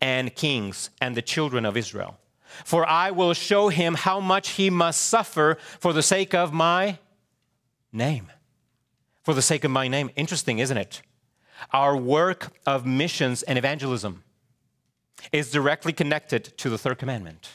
and 0.02 0.36
kings 0.36 0.90
and 1.00 1.16
the 1.16 1.22
children 1.22 1.66
of 1.66 1.78
Israel. 1.78 2.18
For 2.66 2.88
I 2.88 3.12
will 3.12 3.34
show 3.34 3.70
him 3.70 3.96
how 3.96 4.20
much 4.20 4.50
he 4.52 4.70
must 4.70 5.02
suffer 5.02 5.58
for 5.80 5.94
the 5.94 6.04
sake 6.04 6.34
of 6.34 6.54
my 6.54 7.00
name. 7.92 8.32
For 9.24 9.34
the 9.34 9.42
sake 9.42 9.64
of 9.64 9.72
my 9.72 9.88
name. 9.88 10.10
Interesting, 10.16 10.60
isn't 10.60 10.78
it? 10.78 11.02
Our 11.72 11.96
work 11.96 12.54
of 12.66 12.86
missions 12.86 13.44
and 13.44 13.58
evangelism 13.58 14.24
is 15.32 15.52
directly 15.52 15.94
connected 15.94 16.58
to 16.58 16.70
the 16.70 16.78
third 16.78 16.98
commandment. 16.98 17.50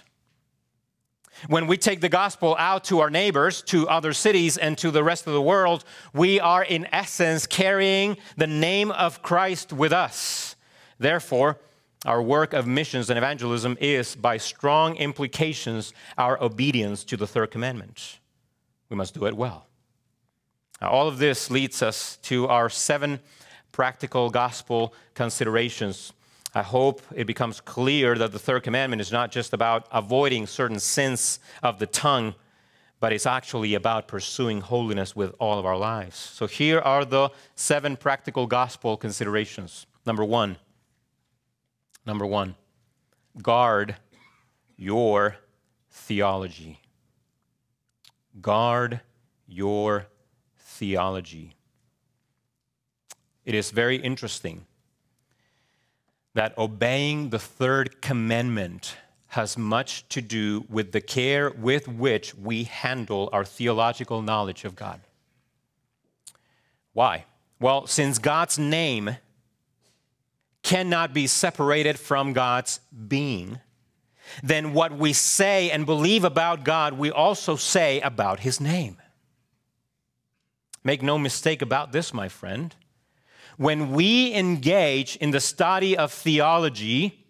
When 1.49 1.67
we 1.67 1.77
take 1.77 2.01
the 2.01 2.09
gospel 2.09 2.57
out 2.59 2.85
to 2.85 3.01
our 3.01 3.11
neighbors, 3.11 3.61
to 3.63 3.89
other 3.89 4.15
cities, 4.15 4.57
and 4.57 4.79
to 4.79 4.91
the 4.91 5.05
rest 5.05 5.27
of 5.27 5.35
the 5.35 5.43
world, 5.43 5.85
we 6.15 6.41
are 6.41 6.65
in 6.65 6.87
essence 6.93 7.47
carrying 7.47 8.17
the 8.37 8.47
name 8.47 8.91
of 8.91 9.23
Christ 9.23 9.73
with 9.73 9.93
us. 9.93 10.57
Therefore, 10.99 11.59
our 12.07 12.23
work 12.23 12.53
of 12.53 12.67
missions 12.67 13.11
and 13.11 13.19
evangelism 13.19 13.77
is, 13.81 14.17
by 14.17 14.39
strong 14.39 14.97
implications, 14.97 15.93
our 16.17 16.43
obedience 16.43 17.05
to 17.05 17.17
the 17.17 17.27
third 17.27 17.51
commandment. 17.51 18.19
We 18.89 18.97
must 18.97 19.13
do 19.13 19.27
it 19.27 19.37
well. 19.37 19.67
Now, 20.81 20.91
all 20.91 21.09
of 21.09 21.19
this 21.19 21.51
leads 21.51 21.83
us 21.83 22.17
to 22.23 22.49
our 22.49 22.71
seven 22.71 23.21
practical 23.73 24.31
gospel 24.31 24.95
considerations 25.15 26.13
I 26.57 26.63
hope 26.63 27.03
it 27.15 27.27
becomes 27.27 27.61
clear 27.61 28.15
that 28.15 28.33
the 28.33 28.39
third 28.39 28.63
commandment 28.63 29.03
is 29.03 29.13
not 29.13 29.31
just 29.31 29.53
about 29.53 29.87
avoiding 29.93 30.47
certain 30.47 30.81
sins 30.81 31.39
of 31.63 31.79
the 31.79 31.87
tongue, 31.87 32.35
but 32.99 33.13
it's 33.13 33.27
actually 33.27 33.75
about 33.75 34.09
pursuing 34.09 34.63
holiness 34.63 35.15
with 35.15 35.35
all 35.39 35.59
of 35.59 35.67
our 35.67 35.77
lives. 35.77 36.17
So 36.17 36.47
here 36.47 36.79
are 36.79 37.05
the 37.05 37.29
seven 37.57 37.95
practical 37.95 38.47
gospel 38.47 38.97
considerations. 38.97 39.85
Number 40.07 40.25
one, 40.25 40.57
number 42.07 42.25
one, 42.25 42.55
guard 43.43 43.97
your 44.77 45.37
theology. 45.91 46.81
Guard 48.41 49.01
your 49.47 50.07
theology. 50.59 51.55
It 53.45 53.55
is 53.55 53.71
very 53.71 53.97
interesting 53.97 54.67
that 56.35 56.57
obeying 56.59 57.31
the 57.31 57.39
third 57.39 58.03
commandment 58.03 58.97
has 59.29 59.57
much 59.57 60.09
to 60.09 60.21
do 60.21 60.65
with 60.69 60.93
the 60.93 61.01
care 61.01 61.51
with 61.51 61.89
which 61.89 62.35
we 62.35 62.65
handle 62.65 63.29
our 63.33 63.45
theological 63.45 64.23
knowledge 64.23 64.65
of 64.65 64.75
God. 64.77 65.01
Why? 66.93 67.25
Well, 67.61 67.87
since 67.87 68.19
God's 68.19 68.59
name 68.59 69.17
cannot 70.67 71.15
be 71.15 71.27
separated 71.27 71.99
from 71.99 72.33
God's 72.33 72.81
being, 73.09 73.61
then 74.43 74.75
what 74.75 74.93
we 74.93 75.13
say 75.13 75.71
and 75.71 75.87
believe 75.87 76.25
about 76.25 76.65
God, 76.65 76.95
we 76.95 77.11
also 77.11 77.57
say 77.57 78.01
about 78.01 78.41
his 78.41 78.61
name. 78.61 78.99
Make 80.85 81.03
no 81.03 81.19
mistake 81.19 81.63
about 81.63 81.93
this, 81.93 82.13
my 82.13 82.29
friend 82.29 82.75
when 83.57 83.93
we 83.93 84.35
engage 84.35 85.17
in 85.17 85.31
the 85.31 85.41
study 85.41 85.97
of 85.97 86.13
theology, 86.13 87.25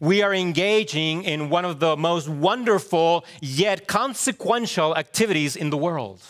we 0.00 0.22
are 0.22 0.32
engaging 0.34 1.24
in 1.24 1.50
one 1.50 1.64
of 1.64 1.80
the 1.80 1.96
most 1.96 2.28
wonderful 2.28 3.24
yet 3.40 3.86
consequential 3.86 4.96
activities 4.96 5.56
in 5.56 5.70
the 5.70 5.76
world. 5.76 6.22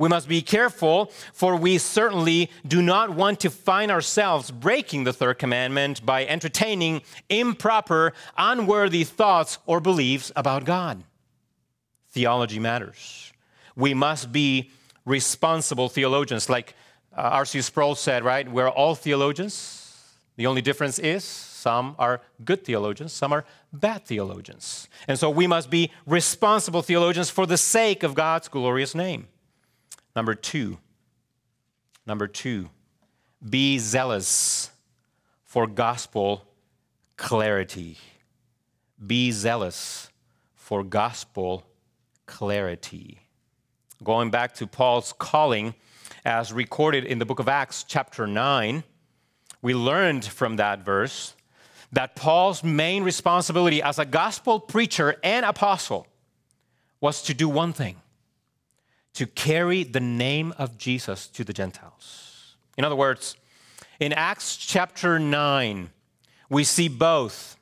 We 0.00 0.08
must 0.08 0.28
be 0.28 0.40
careful, 0.40 1.12
for 1.34 1.56
we 1.56 1.76
certainly 1.76 2.50
do 2.66 2.80
not 2.80 3.10
want 3.10 3.38
to 3.40 3.50
find 3.50 3.90
ourselves 3.90 4.50
breaking 4.50 5.04
the 5.04 5.12
third 5.12 5.38
commandment 5.38 6.06
by 6.06 6.24
entertaining 6.24 7.02
improper, 7.28 8.14
unworthy 8.38 9.04
thoughts 9.04 9.58
or 9.66 9.78
beliefs 9.78 10.32
about 10.34 10.64
God. 10.64 11.04
Theology 12.12 12.58
matters. 12.58 13.30
We 13.76 13.92
must 13.92 14.32
be 14.32 14.70
responsible 15.04 15.90
theologians, 15.90 16.48
like 16.48 16.72
uh, 17.14 17.20
R.C. 17.20 17.60
Sproul 17.60 17.94
said, 17.94 18.24
right, 18.24 18.50
we're 18.50 18.70
all 18.70 18.94
theologians. 18.94 20.16
The 20.36 20.46
only 20.46 20.62
difference 20.62 20.98
is 20.98 21.24
some 21.24 21.94
are 21.98 22.22
good 22.42 22.64
theologians, 22.64 23.12
some 23.12 23.34
are 23.34 23.44
bad 23.70 24.06
theologians. 24.06 24.88
And 25.06 25.18
so 25.18 25.28
we 25.28 25.46
must 25.46 25.68
be 25.68 25.90
responsible 26.06 26.80
theologians 26.80 27.28
for 27.28 27.44
the 27.44 27.58
sake 27.58 28.02
of 28.02 28.14
God's 28.14 28.48
glorious 28.48 28.94
name. 28.94 29.28
Number 30.14 30.34
two, 30.34 30.78
number 32.06 32.26
two, 32.26 32.68
be 33.48 33.78
zealous 33.78 34.70
for 35.44 35.66
gospel 35.66 36.44
clarity. 37.16 37.96
Be 39.04 39.30
zealous 39.30 40.10
for 40.54 40.82
gospel 40.82 41.64
clarity. 42.26 43.20
Going 44.02 44.30
back 44.30 44.54
to 44.54 44.66
Paul's 44.66 45.12
calling, 45.12 45.74
as 46.24 46.52
recorded 46.52 47.04
in 47.04 47.18
the 47.18 47.26
book 47.26 47.38
of 47.38 47.48
Acts, 47.48 47.84
chapter 47.84 48.26
9, 48.26 48.82
we 49.62 49.74
learned 49.74 50.24
from 50.24 50.56
that 50.56 50.84
verse 50.84 51.34
that 51.92 52.16
Paul's 52.16 52.62
main 52.62 53.02
responsibility 53.02 53.82
as 53.82 53.98
a 53.98 54.04
gospel 54.04 54.60
preacher 54.60 55.16
and 55.22 55.44
apostle 55.44 56.06
was 57.00 57.22
to 57.22 57.34
do 57.34 57.48
one 57.48 57.72
thing 57.72 57.96
to 59.14 59.26
carry 59.26 59.82
the 59.82 60.00
name 60.00 60.52
of 60.58 60.78
Jesus 60.78 61.26
to 61.28 61.44
the 61.44 61.52
Gentiles. 61.52 62.56
In 62.76 62.84
other 62.84 62.96
words, 62.96 63.36
in 63.98 64.12
Acts 64.12 64.56
chapter 64.56 65.18
9, 65.18 65.90
we 66.48 66.64
see 66.64 66.88
both 66.88 67.56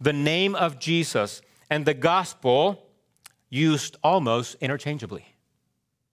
the 0.00 0.12
name 0.12 0.54
of 0.54 0.78
Jesus 0.78 1.42
and 1.68 1.84
the 1.84 1.94
gospel 1.94 2.86
used 3.48 3.96
almost 4.02 4.56
interchangeably 4.60 5.30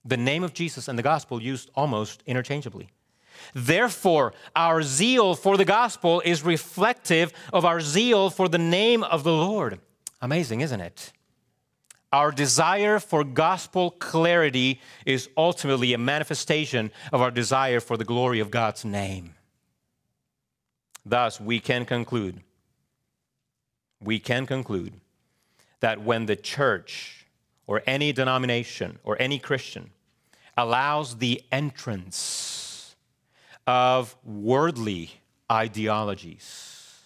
the 0.08 0.16
name 0.16 0.42
of 0.42 0.54
Jesus 0.54 0.88
and 0.88 0.98
the 0.98 1.02
gospel 1.02 1.40
used 1.40 1.70
almost 1.74 2.22
interchangeably. 2.26 2.88
Therefore, 3.54 4.32
our 4.56 4.82
zeal 4.82 5.34
for 5.34 5.56
the 5.56 5.64
gospel 5.64 6.20
is 6.24 6.42
reflective 6.42 7.32
of 7.52 7.64
our 7.64 7.80
zeal 7.80 8.30
for 8.30 8.48
the 8.48 8.58
name 8.58 9.04
of 9.04 9.22
the 9.22 9.32
Lord. 9.32 9.80
Amazing, 10.20 10.60
isn't 10.62 10.80
it? 10.80 11.12
Our 12.12 12.32
desire 12.32 12.98
for 13.00 13.22
gospel 13.22 13.90
clarity 13.90 14.80
is 15.04 15.28
ultimately 15.36 15.92
a 15.92 15.98
manifestation 15.98 16.90
of 17.12 17.20
our 17.20 17.30
desire 17.30 17.80
for 17.80 17.96
the 17.96 18.04
glory 18.04 18.40
of 18.40 18.50
God's 18.50 18.84
name. 18.84 19.34
Thus, 21.04 21.40
we 21.40 21.60
can 21.60 21.84
conclude, 21.84 22.40
we 24.00 24.18
can 24.18 24.46
conclude 24.46 24.94
that 25.80 26.02
when 26.02 26.26
the 26.26 26.36
church 26.36 27.26
or 27.66 27.82
any 27.86 28.12
denomination 28.12 28.98
or 29.04 29.20
any 29.20 29.38
Christian 29.38 29.90
allows 30.56 31.18
the 31.18 31.42
entrance 31.52 32.96
of 33.66 34.16
worldly 34.24 35.10
ideologies, 35.50 37.00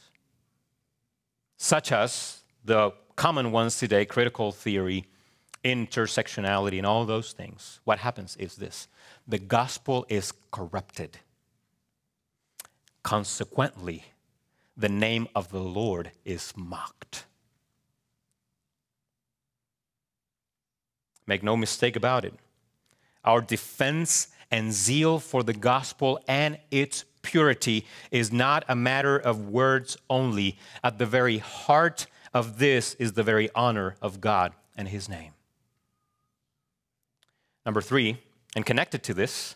such 1.57 1.92
as 1.92 2.42
the 2.64 2.92
common 3.16 3.52
ones 3.52 3.78
today 3.78 4.04
critical 4.04 4.52
theory, 4.52 5.06
intersectionality, 5.64 6.78
and 6.78 6.86
all 6.86 7.04
those 7.04 7.32
things. 7.32 7.80
What 7.84 7.98
happens 7.98 8.36
is 8.36 8.56
this 8.56 8.88
the 9.26 9.38
gospel 9.38 10.06
is 10.08 10.32
corrupted. 10.50 11.18
Consequently, 13.02 14.04
the 14.76 14.88
name 14.88 15.28
of 15.34 15.50
the 15.50 15.60
Lord 15.60 16.12
is 16.24 16.52
mocked. 16.56 17.24
Make 21.26 21.42
no 21.42 21.56
mistake 21.56 21.96
about 21.96 22.24
it. 22.24 22.34
Our 23.24 23.40
defense 23.40 24.28
and 24.50 24.72
zeal 24.72 25.18
for 25.18 25.42
the 25.42 25.52
gospel 25.52 26.20
and 26.26 26.58
its 26.70 27.04
purity 27.22 27.86
is 28.10 28.32
not 28.32 28.64
a 28.68 28.74
matter 28.74 29.16
of 29.16 29.48
words 29.48 29.96
only. 30.10 30.58
At 30.82 30.98
the 30.98 31.06
very 31.06 31.38
heart 31.38 32.06
of 32.34 32.58
this 32.58 32.94
is 32.94 33.12
the 33.12 33.22
very 33.22 33.50
honor 33.54 33.96
of 34.00 34.20
God 34.20 34.52
and 34.76 34.88
his 34.88 35.08
name. 35.08 35.32
Number 37.64 37.80
three, 37.80 38.18
and 38.56 38.66
connected 38.66 39.02
to 39.04 39.14
this, 39.14 39.54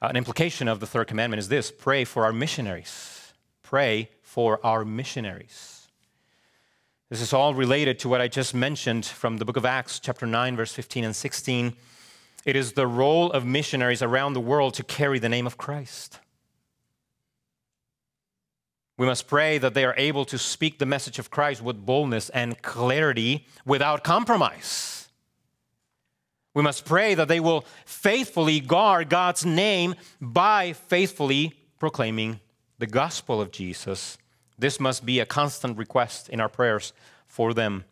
uh, 0.00 0.06
an 0.06 0.16
implication 0.16 0.68
of 0.68 0.80
the 0.80 0.86
third 0.86 1.06
commandment 1.06 1.38
is 1.38 1.48
this 1.48 1.70
pray 1.70 2.04
for 2.04 2.24
our 2.24 2.32
missionaries. 2.32 3.32
Pray 3.62 4.10
for 4.22 4.64
our 4.64 4.84
missionaries. 4.84 5.88
This 7.10 7.22
is 7.22 7.32
all 7.32 7.54
related 7.54 7.98
to 8.00 8.08
what 8.08 8.20
I 8.20 8.28
just 8.28 8.54
mentioned 8.54 9.06
from 9.06 9.38
the 9.38 9.44
book 9.44 9.56
of 9.56 9.64
Acts, 9.64 9.98
chapter 9.98 10.26
9, 10.26 10.56
verse 10.56 10.72
15 10.72 11.04
and 11.04 11.16
16. 11.16 11.74
It 12.44 12.54
is 12.54 12.72
the 12.72 12.86
role 12.86 13.32
of 13.32 13.46
missionaries 13.46 14.02
around 14.02 14.34
the 14.34 14.40
world 14.40 14.74
to 14.74 14.84
carry 14.84 15.18
the 15.18 15.28
name 15.28 15.46
of 15.46 15.56
Christ. 15.56 16.18
We 18.98 19.06
must 19.06 19.28
pray 19.28 19.58
that 19.58 19.74
they 19.74 19.84
are 19.84 19.94
able 19.96 20.24
to 20.26 20.36
speak 20.36 20.78
the 20.78 20.84
message 20.84 21.20
of 21.20 21.30
Christ 21.30 21.62
with 21.62 21.86
boldness 21.86 22.30
and 22.30 22.60
clarity 22.60 23.46
without 23.64 24.02
compromise. 24.02 25.08
We 26.52 26.64
must 26.64 26.84
pray 26.84 27.14
that 27.14 27.28
they 27.28 27.38
will 27.38 27.64
faithfully 27.84 28.58
guard 28.58 29.08
God's 29.08 29.46
name 29.46 29.94
by 30.20 30.72
faithfully 30.72 31.54
proclaiming 31.78 32.40
the 32.80 32.88
gospel 32.88 33.40
of 33.40 33.52
Jesus. 33.52 34.18
This 34.58 34.80
must 34.80 35.06
be 35.06 35.20
a 35.20 35.26
constant 35.26 35.78
request 35.78 36.28
in 36.28 36.40
our 36.40 36.48
prayers 36.48 36.92
for 37.28 37.54
them. 37.54 37.84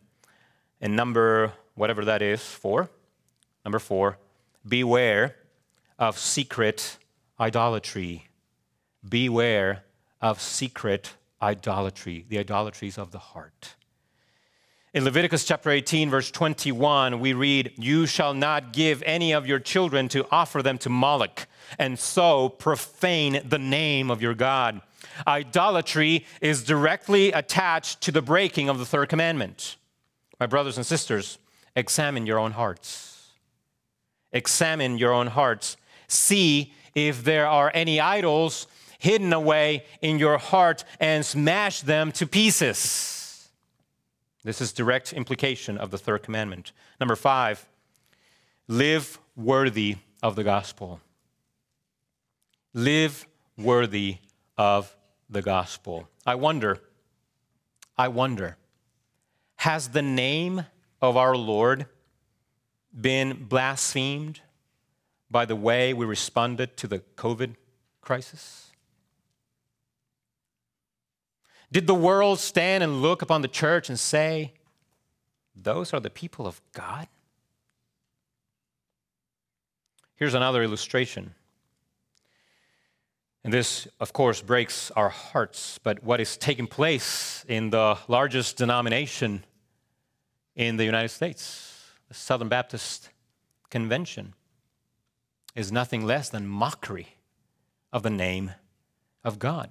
And 0.81 0.97
number, 0.97 1.53
whatever 1.75 2.03
that 2.03 2.21
is, 2.21 2.41
four. 2.41 2.89
Number 3.63 3.79
four, 3.79 4.17
beware 4.67 5.37
of 5.97 6.19
secret 6.19 6.97
idolatry. 7.39 8.27
Beware 9.07 9.83
of 10.21 10.41
secret 10.41 11.13
idolatry, 11.41 12.25
the 12.29 12.39
idolatries 12.39 12.97
of 12.97 13.11
the 13.11 13.19
heart. 13.19 13.75
In 14.93 15.03
Leviticus 15.03 15.45
chapter 15.45 15.69
18, 15.69 16.09
verse 16.09 16.31
21, 16.31 17.19
we 17.19 17.33
read, 17.33 17.73
You 17.77 18.05
shall 18.05 18.33
not 18.33 18.73
give 18.73 19.03
any 19.05 19.33
of 19.33 19.45
your 19.45 19.59
children 19.59 20.07
to 20.09 20.25
offer 20.31 20.63
them 20.63 20.77
to 20.79 20.89
Moloch, 20.89 21.45
and 21.77 21.99
so 21.99 22.49
profane 22.49 23.41
the 23.47 23.59
name 23.59 24.09
of 24.09 24.21
your 24.21 24.33
God. 24.33 24.81
Idolatry 25.27 26.25
is 26.41 26.63
directly 26.63 27.31
attached 27.31 28.01
to 28.01 28.11
the 28.11 28.21
breaking 28.21 28.69
of 28.69 28.79
the 28.79 28.85
third 28.85 29.09
commandment. 29.09 29.75
My 30.39 30.45
brothers 30.45 30.77
and 30.77 30.85
sisters, 30.85 31.37
examine 31.75 32.25
your 32.25 32.39
own 32.39 32.53
hearts. 32.53 33.33
Examine 34.31 34.97
your 34.97 35.13
own 35.13 35.27
hearts. 35.27 35.77
See 36.07 36.73
if 36.95 37.23
there 37.23 37.47
are 37.47 37.71
any 37.73 37.99
idols 37.99 38.67
hidden 38.99 39.33
away 39.33 39.85
in 40.01 40.19
your 40.19 40.37
heart 40.37 40.83
and 40.99 41.25
smash 41.25 41.81
them 41.81 42.11
to 42.13 42.25
pieces. 42.27 43.49
This 44.43 44.61
is 44.61 44.71
direct 44.71 45.13
implication 45.13 45.77
of 45.77 45.91
the 45.91 45.97
third 45.97 46.23
commandment. 46.23 46.71
Number 46.99 47.15
five, 47.15 47.67
live 48.67 49.19
worthy 49.35 49.97
of 50.23 50.35
the 50.35 50.43
gospel. 50.43 51.01
Live 52.73 53.27
worthy 53.57 54.17
of 54.57 54.95
the 55.29 55.41
gospel. 55.41 56.07
I 56.25 56.35
wonder, 56.35 56.79
I 57.97 58.07
wonder, 58.07 58.57
has 59.57 59.89
the 59.89 60.01
name 60.01 60.65
of 61.01 61.17
our 61.17 61.35
Lord 61.35 61.87
been 62.99 63.45
blasphemed 63.45 64.41
by 65.29 65.45
the 65.45 65.55
way 65.55 65.93
we 65.93 66.05
responded 66.05 66.77
to 66.77 66.87
the 66.87 66.99
COVID 67.15 67.55
crisis? 68.01 68.66
Did 71.71 71.87
the 71.87 71.95
world 71.95 72.39
stand 72.39 72.83
and 72.83 73.01
look 73.01 73.21
upon 73.21 73.41
the 73.41 73.47
church 73.47 73.89
and 73.89 73.99
say, 73.99 74.53
Those 75.55 75.93
are 75.93 75.99
the 75.99 76.09
people 76.09 76.47
of 76.47 76.61
God? 76.73 77.07
Here's 80.15 80.33
another 80.33 80.63
illustration. 80.63 81.33
And 83.43 83.53
this, 83.53 83.87
of 83.99 84.13
course, 84.13 84.41
breaks 84.41 84.91
our 84.91 85.09
hearts, 85.09 85.79
but 85.83 86.03
what 86.03 86.19
is 86.19 86.37
taking 86.37 86.67
place 86.67 87.45
in 87.47 87.69
the 87.69 87.97
largest 88.07 88.57
denomination 88.57 89.45
in 90.55 90.77
the 90.77 90.85
United 90.85 91.09
States, 91.09 91.91
the 92.07 92.13
Southern 92.13 92.49
Baptist 92.49 93.09
Convention, 93.69 94.33
is 95.55 95.71
nothing 95.71 96.05
less 96.05 96.29
than 96.29 96.47
mockery 96.47 97.17
of 97.93 98.03
the 98.03 98.09
name 98.09 98.51
of 99.23 99.39
God 99.39 99.69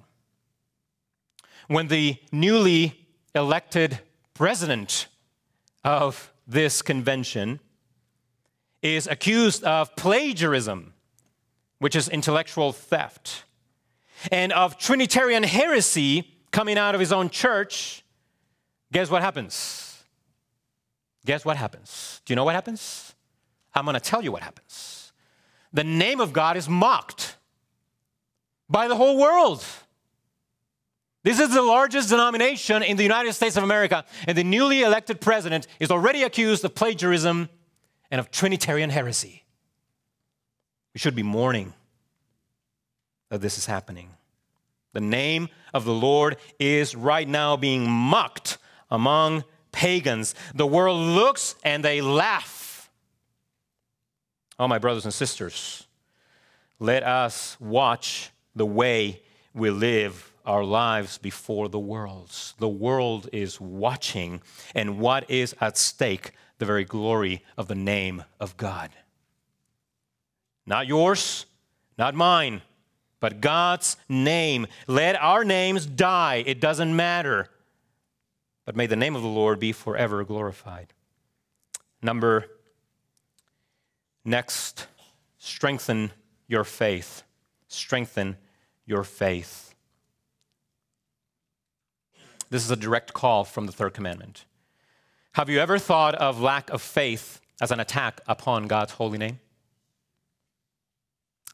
when 1.69 1.89
the 1.89 2.17
newly 2.33 3.07
elected 3.35 4.01
president 4.35 5.09
of 5.85 6.33
this 6.47 6.83
convention 6.83 7.61
is 8.83 9.07
accused 9.07 9.65
of 9.65 9.95
plagiarism, 9.97 10.93
which 11.79 11.97
is 11.97 12.09
intellectual 12.09 12.73
theft, 12.73 13.45
and 14.31 14.53
of 14.53 14.79
Trinitarian 14.79 15.43
heresy 15.43 16.33
coming 16.51 16.79
out 16.79 16.95
of 16.95 17.01
his 17.01 17.13
own 17.13 17.29
church, 17.31 18.05
guess 18.93 19.11
what 19.11 19.23
happens? 19.23 20.05
Guess 21.25 21.45
what 21.45 21.57
happens? 21.57 22.21
Do 22.25 22.33
you 22.33 22.37
know 22.37 22.45
what 22.45 22.55
happens? 22.55 23.15
I'm 23.75 23.85
going 23.85 23.95
to 23.95 24.01
tell 24.01 24.23
you 24.23 24.33
what 24.33 24.43
happens. 24.43 25.13
The 25.73 25.85
name 25.85 26.21
of 26.21 26.33
God 26.33 26.57
is 26.57 26.69
mocked 26.69 27.37
by 28.71 28.89
the 28.89 28.97
whole 28.97 29.19
world. 29.19 29.65
This 31.27 31.41
is 31.41 31.53
the 31.53 31.61
largest 31.61 32.11
denomination 32.11 32.85
in 32.85 32.97
the 32.97 33.03
United 33.03 33.33
States 33.33 33.57
of 33.57 33.65
America, 33.65 34.05
and 34.29 34.39
the 34.39 34.45
newly 34.45 34.83
elected 34.83 35.21
president 35.21 35.67
is 35.81 35.91
already 35.91 36.23
accused 36.23 36.65
of 36.65 36.77
plagiarism 36.77 37.49
and 38.13 38.21
of 38.21 38.31
Trinitarian 38.31 38.91
heresy. 38.91 39.43
We 40.95 41.01
should 41.01 41.17
be 41.17 41.25
mourning 41.25 41.75
that 43.31 43.41
this 43.41 43.59
is 43.59 43.67
happening. 43.67 44.11
The 44.93 45.01
name 45.01 45.49
of 45.75 45.85
the 45.85 45.93
Lord 45.93 46.37
is 46.61 46.95
right 46.95 47.27
now 47.27 47.57
being 47.57 47.91
mocked 47.91 48.59
among 48.89 49.43
pagans. 49.73 50.33
The 50.55 50.65
world 50.65 51.01
looks 51.01 51.57
and 51.65 51.85
they 51.85 52.03
laugh. 52.03 52.89
Oh, 54.61 54.69
my 54.69 54.79
brothers 54.79 55.05
and 55.05 55.13
sisters, 55.13 55.89
let 56.79 57.03
us 57.03 57.57
watch 57.59 58.31
the 58.55 58.65
way 58.65 59.23
we 59.53 59.71
live 59.71 60.33
our 60.47 60.65
lives 60.65 61.19
before 61.19 61.69
the 61.69 61.79
world's. 61.79 62.55
The 62.59 62.69
world 62.69 63.29
is 63.33 63.61
watching, 63.61 64.43
and 64.75 64.99
what 64.99 65.31
is 65.31 65.55
at 65.61 65.77
stake? 65.77 66.33
The 66.59 66.65
very 66.65 66.85
glory 66.85 67.43
of 67.59 67.69
the 67.69 67.75
name 67.75 68.25
of 68.41 68.57
God. 68.57 68.91
Not 70.65 70.87
yours, 70.87 71.47
not 71.99 72.15
mine, 72.15 72.63
but 73.21 73.41
God's 73.41 73.97
name. 74.09 74.67
Let 74.87 75.17
our 75.17 75.45
names 75.45 75.87
die, 75.87 76.43
it 76.47 76.61
doesn't 76.61 76.95
matter. 76.95 77.49
But 78.65 78.77
may 78.77 78.87
the 78.87 78.97
name 78.97 79.15
of 79.15 79.23
the 79.23 79.29
Lord 79.29 79.61
be 79.61 79.73
forever 79.73 80.25
glorified. 80.25 80.93
Number 82.03 82.47
next, 84.25 84.87
strengthen 85.39 86.11
your 86.47 86.65
faith. 86.65 87.23
Strengthen 87.69 88.37
your 88.85 89.05
faith. 89.05 89.66
This 92.51 92.65
is 92.65 92.71
a 92.71 92.77
direct 92.77 93.13
call 93.13 93.45
from 93.45 93.67
the 93.67 93.73
third 93.73 93.95
commandment. 93.95 94.45
Have 95.33 95.51
you 95.51 95.59
ever 95.59 95.79
thought 95.79 96.15
of 96.15 96.41
lack 96.41 96.71
of 96.71 96.81
faith 96.81 97.41
as 97.61 97.71
an 97.71 97.81
attack 97.81 98.21
upon 98.27 98.67
God's 98.67 98.93
holy 98.93 99.19
name? 99.19 99.41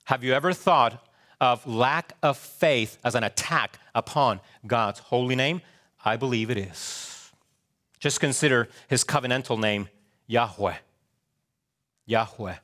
Have 0.05 0.22
you 0.22 0.32
ever 0.34 0.53
thought 0.53 1.05
of 1.40 1.66
lack 1.66 2.12
of 2.22 2.36
faith 2.36 2.99
as 3.05 3.14
an 3.14 3.24
attack 3.24 3.78
upon 3.95 4.40
God's 4.66 4.99
holy 4.99 5.34
name? 5.34 5.62
I 6.05 6.16
believe 6.16 6.51
it 6.51 6.59
is. 6.59 7.32
Just 7.99 8.20
consider 8.20 8.68
his 8.88 9.05
covenantal 9.05 9.59
name, 9.59 9.88
Yahweh. 10.26 10.74
Yahweh. 12.07 12.55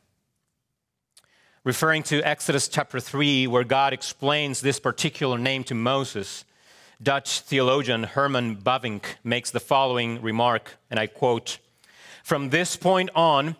Referring 1.64 2.02
to 2.04 2.22
Exodus 2.22 2.68
chapter 2.68 2.98
3, 2.98 3.46
where 3.46 3.64
God 3.64 3.92
explains 3.92 4.60
this 4.60 4.80
particular 4.80 5.38
name 5.38 5.64
to 5.64 5.74
Moses, 5.74 6.44
Dutch 7.00 7.40
theologian 7.40 8.02
Herman 8.02 8.56
Bavinck 8.56 9.04
makes 9.22 9.52
the 9.52 9.60
following 9.60 10.20
remark, 10.20 10.78
and 10.90 10.98
I 10.98 11.06
quote 11.06 11.58
From 12.24 12.50
this 12.50 12.74
point 12.74 13.10
on, 13.14 13.54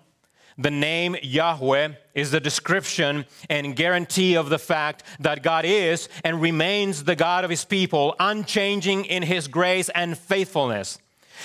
the 0.61 0.73
name 0.73 1.15
Yahweh 1.23 1.91
is 2.17 2.33
the 2.33 2.41
description 2.41 3.27
and 3.49 3.77
guarantee 3.77 4.37
of 4.37 4.49
the 4.49 4.59
fact 4.59 5.05
that 5.21 5.45
God 5.45 5.65
is 5.65 6.09
and 6.25 6.43
remains 6.43 7.05
the 7.05 7.15
God 7.15 7.45
of 7.45 7.51
his 7.51 7.65
people, 7.65 8.17
unchanging 8.19 9.05
in 9.05 9.23
his 9.23 9.47
grace 9.47 9.89
and 9.91 10.19
faithfulness. 10.19 10.99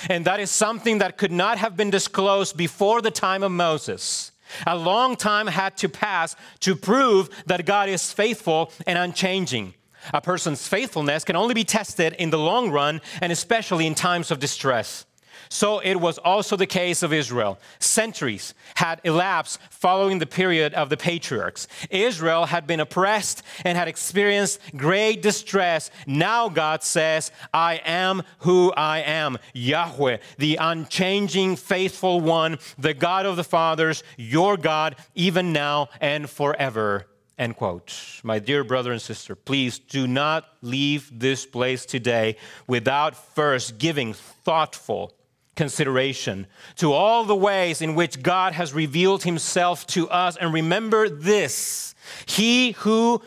And 0.09 0.25
that 0.25 0.39
is 0.39 0.49
something 0.49 0.97
that 0.97 1.19
could 1.19 1.31
not 1.31 1.59
have 1.59 1.77
been 1.77 1.91
disclosed 1.91 2.57
before 2.57 3.03
the 3.03 3.11
time 3.11 3.43
of 3.43 3.51
Moses. 3.51 4.31
A 4.65 4.75
long 4.75 5.15
time 5.15 5.45
had 5.45 5.77
to 5.77 5.89
pass 5.89 6.35
to 6.61 6.75
prove 6.75 7.29
that 7.45 7.67
God 7.67 7.87
is 7.89 8.11
faithful 8.11 8.71
and 8.87 8.97
unchanging. 8.97 9.75
A 10.13 10.21
person's 10.21 10.67
faithfulness 10.67 11.23
can 11.23 11.35
only 11.35 11.53
be 11.53 11.63
tested 11.63 12.13
in 12.13 12.29
the 12.29 12.39
long 12.39 12.71
run 12.71 13.01
and 13.21 13.31
especially 13.31 13.87
in 13.87 13.95
times 13.95 14.31
of 14.31 14.39
distress. 14.39 15.05
So 15.49 15.79
it 15.79 15.95
was 15.95 16.17
also 16.17 16.55
the 16.55 16.65
case 16.65 17.03
of 17.03 17.13
Israel. 17.13 17.59
Centuries 17.77 18.55
had 18.75 18.99
elapsed 19.03 19.59
following 19.69 20.17
the 20.17 20.25
period 20.25 20.73
of 20.73 20.89
the 20.89 20.97
patriarchs. 20.97 21.67
Israel 21.91 22.47
had 22.47 22.65
been 22.65 22.79
oppressed 22.79 23.43
and 23.63 23.77
had 23.77 23.87
experienced 23.87 24.59
great 24.75 25.21
distress. 25.21 25.91
Now 26.07 26.49
God 26.49 26.81
says, 26.81 27.31
I 27.53 27.81
am 27.85 28.23
who 28.39 28.73
I 28.75 29.01
am, 29.01 29.37
Yahweh, 29.53 30.17
the 30.39 30.55
unchanging, 30.55 31.57
faithful 31.57 32.19
one, 32.19 32.57
the 32.79 32.95
God 32.95 33.27
of 33.27 33.35
the 33.35 33.43
fathers, 33.43 34.03
your 34.17 34.57
God, 34.57 34.95
even 35.13 35.53
now 35.53 35.89
and 36.01 36.29
forever. 36.29 37.05
End 37.37 37.55
quote. 37.55 38.21
My 38.23 38.39
dear 38.39 38.63
brother 38.63 38.91
and 38.91 39.01
sister, 39.01 39.35
please 39.35 39.79
do 39.79 40.07
not 40.07 40.45
leave 40.61 41.09
this 41.11 41.45
place 41.45 41.85
today 41.85 42.37
without 42.67 43.15
first 43.15 43.79
giving 43.79 44.13
thoughtful 44.13 45.13
consideration 45.55 46.47
to 46.75 46.91
all 46.91 47.23
the 47.23 47.35
ways 47.35 47.81
in 47.81 47.95
which 47.95 48.21
God 48.21 48.53
has 48.53 48.73
revealed 48.73 49.23
himself 49.23 49.85
to 49.87 50.09
us. 50.09 50.35
And 50.37 50.53
remember 50.53 51.09
this 51.09 51.95
He 52.25 52.71
who 52.71 53.21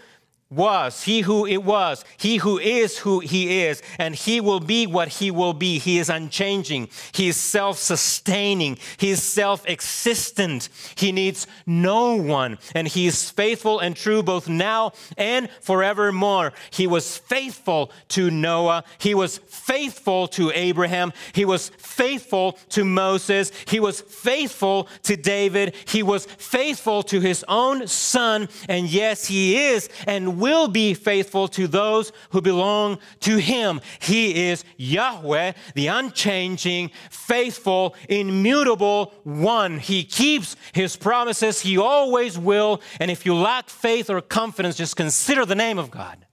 was, 0.48 1.02
he 1.02 1.22
who 1.22 1.44
it 1.44 1.64
was, 1.64 2.04
he 2.16 2.36
who 2.36 2.58
is 2.58 2.98
who 2.98 3.18
he 3.18 3.64
is, 3.64 3.82
and 3.98 4.14
he 4.14 4.40
will 4.40 4.60
be 4.60 4.86
what 4.86 5.08
he 5.08 5.28
will 5.30 5.52
be. 5.52 5.78
He 5.80 5.98
is 5.98 6.08
unchanging, 6.08 6.88
he 7.10 7.28
is 7.28 7.36
self 7.36 7.78
sustaining, 7.78 8.78
he 8.96 9.10
is 9.10 9.22
self 9.22 9.66
existent. 9.68 10.68
He 10.94 11.10
needs 11.10 11.48
no 11.66 12.14
one, 12.14 12.58
and 12.76 12.86
he 12.86 13.08
is 13.08 13.28
faithful 13.28 13.80
and 13.80 13.96
true 13.96 14.22
both 14.22 14.48
now 14.48 14.92
and 15.18 15.50
forevermore. 15.60 16.52
He 16.70 16.86
was 16.86 17.18
faithful 17.18 17.90
to 18.10 18.30
Noah, 18.30 18.84
he 18.98 19.14
was 19.14 19.38
faithful 19.38 20.28
to 20.28 20.52
Abraham, 20.54 21.12
he 21.32 21.44
was 21.44 21.70
faithful 21.70 22.52
to 22.68 22.84
Moses, 22.84 23.50
he 23.66 23.80
was 23.80 24.00
faithful 24.00 24.88
to 25.02 25.16
David, 25.16 25.74
he 25.88 26.04
was 26.04 26.26
faithful 26.26 27.02
to 27.04 27.18
his 27.18 27.44
own 27.48 27.88
son, 27.88 28.48
and 28.68 28.88
yes, 28.88 29.26
he 29.26 29.56
is 29.56 29.88
and 30.06 30.35
will 30.36 30.68
be 30.68 30.94
faithful 30.94 31.48
to 31.48 31.66
those 31.66 32.12
who 32.30 32.40
belong 32.40 32.98
to 33.20 33.36
him. 33.38 33.80
He 33.98 34.48
is 34.48 34.64
Yahweh, 34.76 35.52
the 35.74 35.86
unchanging, 35.88 36.90
faithful, 37.10 37.94
immutable 38.08 39.12
one. 39.24 39.78
He 39.78 40.04
keeps 40.04 40.56
his 40.72 40.96
promises, 40.96 41.60
he 41.60 41.78
always 41.78 42.38
will. 42.38 42.80
And 43.00 43.10
if 43.10 43.26
you 43.26 43.34
lack 43.34 43.68
faith 43.68 44.10
or 44.10 44.20
confidence, 44.20 44.76
just 44.76 44.96
consider 44.96 45.44
the 45.44 45.54
name 45.54 45.78
of 45.78 45.90
God. 45.90 46.26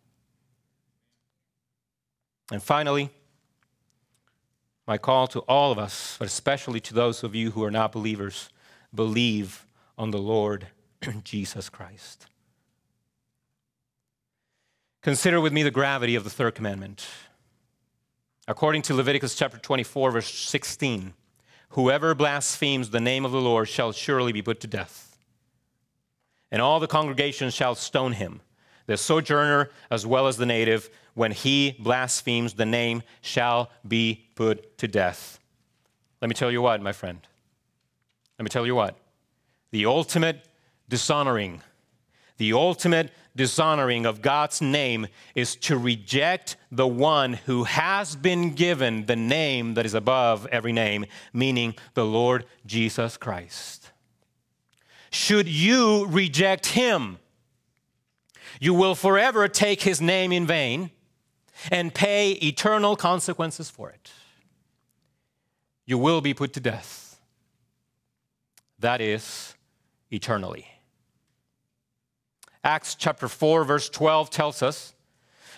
And 2.51 2.61
finally, 2.61 3.09
my 4.85 4.97
call 4.97 5.27
to 5.27 5.39
all 5.41 5.71
of 5.71 5.79
us, 5.79 6.17
but 6.19 6.27
especially 6.27 6.79
to 6.81 6.93
those 6.93 7.23
of 7.23 7.33
you 7.33 7.51
who 7.51 7.63
are 7.63 7.71
not 7.71 7.91
believers, 7.91 8.49
believe 8.93 9.65
on 9.97 10.11
the 10.11 10.17
Lord 10.17 10.67
Jesus 11.23 11.69
Christ. 11.69 12.27
Consider 15.03 15.41
with 15.41 15.51
me 15.51 15.63
the 15.63 15.71
gravity 15.71 16.15
of 16.15 16.23
the 16.23 16.29
third 16.29 16.55
commandment. 16.55 17.05
According 18.47 18.83
to 18.83 18.93
Leviticus 18.93 19.35
chapter 19.35 19.57
24, 19.57 20.11
verse 20.11 20.33
16, 20.33 21.13
whoever 21.69 22.15
blasphemes 22.15 22.89
the 22.89 23.01
name 23.01 23.25
of 23.25 23.33
the 23.33 23.41
Lord 23.41 23.67
shall 23.67 23.91
surely 23.91 24.31
be 24.31 24.41
put 24.41 24.61
to 24.61 24.67
death. 24.67 25.17
And 26.51 26.61
all 26.61 26.79
the 26.79 26.87
congregation 26.87 27.49
shall 27.49 27.75
stone 27.75 28.13
him, 28.13 28.39
the 28.85 28.95
sojourner 28.95 29.71
as 29.91 30.05
well 30.05 30.27
as 30.27 30.37
the 30.37 30.45
native, 30.45 30.89
when 31.15 31.33
he 31.33 31.75
blasphemes 31.79 32.53
the 32.53 32.65
name 32.65 33.03
shall 33.19 33.71
be 33.85 34.29
put 34.35 34.77
to 34.77 34.87
death. 34.87 35.37
Let 36.21 36.29
me 36.29 36.33
tell 36.33 36.51
you 36.51 36.61
what, 36.61 36.81
my 36.81 36.93
friend. 36.93 37.19
Let 38.39 38.43
me 38.43 38.49
tell 38.49 38.65
you 38.65 38.75
what. 38.75 38.97
The 39.71 39.85
ultimate 39.85 40.47
dishonoring, 40.87 41.61
the 42.37 42.53
ultimate 42.53 43.11
dishonoring 43.35 44.05
of 44.05 44.21
God's 44.21 44.61
name 44.61 45.07
is 45.35 45.55
to 45.57 45.77
reject 45.77 46.55
the 46.71 46.87
one 46.87 47.33
who 47.33 47.63
has 47.63 48.15
been 48.15 48.53
given 48.53 49.05
the 49.05 49.15
name 49.15 49.73
that 49.73 49.85
is 49.85 49.93
above 49.93 50.45
every 50.47 50.71
name, 50.71 51.05
meaning 51.31 51.75
the 51.93 52.05
Lord 52.05 52.45
Jesus 52.65 53.17
Christ. 53.17 53.91
Should 55.11 55.47
you 55.47 56.05
reject 56.07 56.67
him, 56.67 57.19
you 58.59 58.73
will 58.73 58.95
forever 58.95 59.47
take 59.47 59.81
his 59.81 60.01
name 60.01 60.31
in 60.31 60.47
vain 60.47 60.91
and 61.71 61.93
pay 61.93 62.31
eternal 62.31 62.95
consequences 62.95 63.69
for 63.69 63.89
it. 63.89 64.11
You 65.85 65.97
will 65.97 66.21
be 66.21 66.33
put 66.33 66.53
to 66.53 66.59
death. 66.59 67.19
That 68.79 69.01
is 69.01 69.55
eternally. 70.11 70.67
Acts 72.63 72.95
chapter 72.95 73.27
4, 73.27 73.65
verse 73.65 73.89
12 73.89 74.29
tells 74.29 74.63
us 74.63 74.93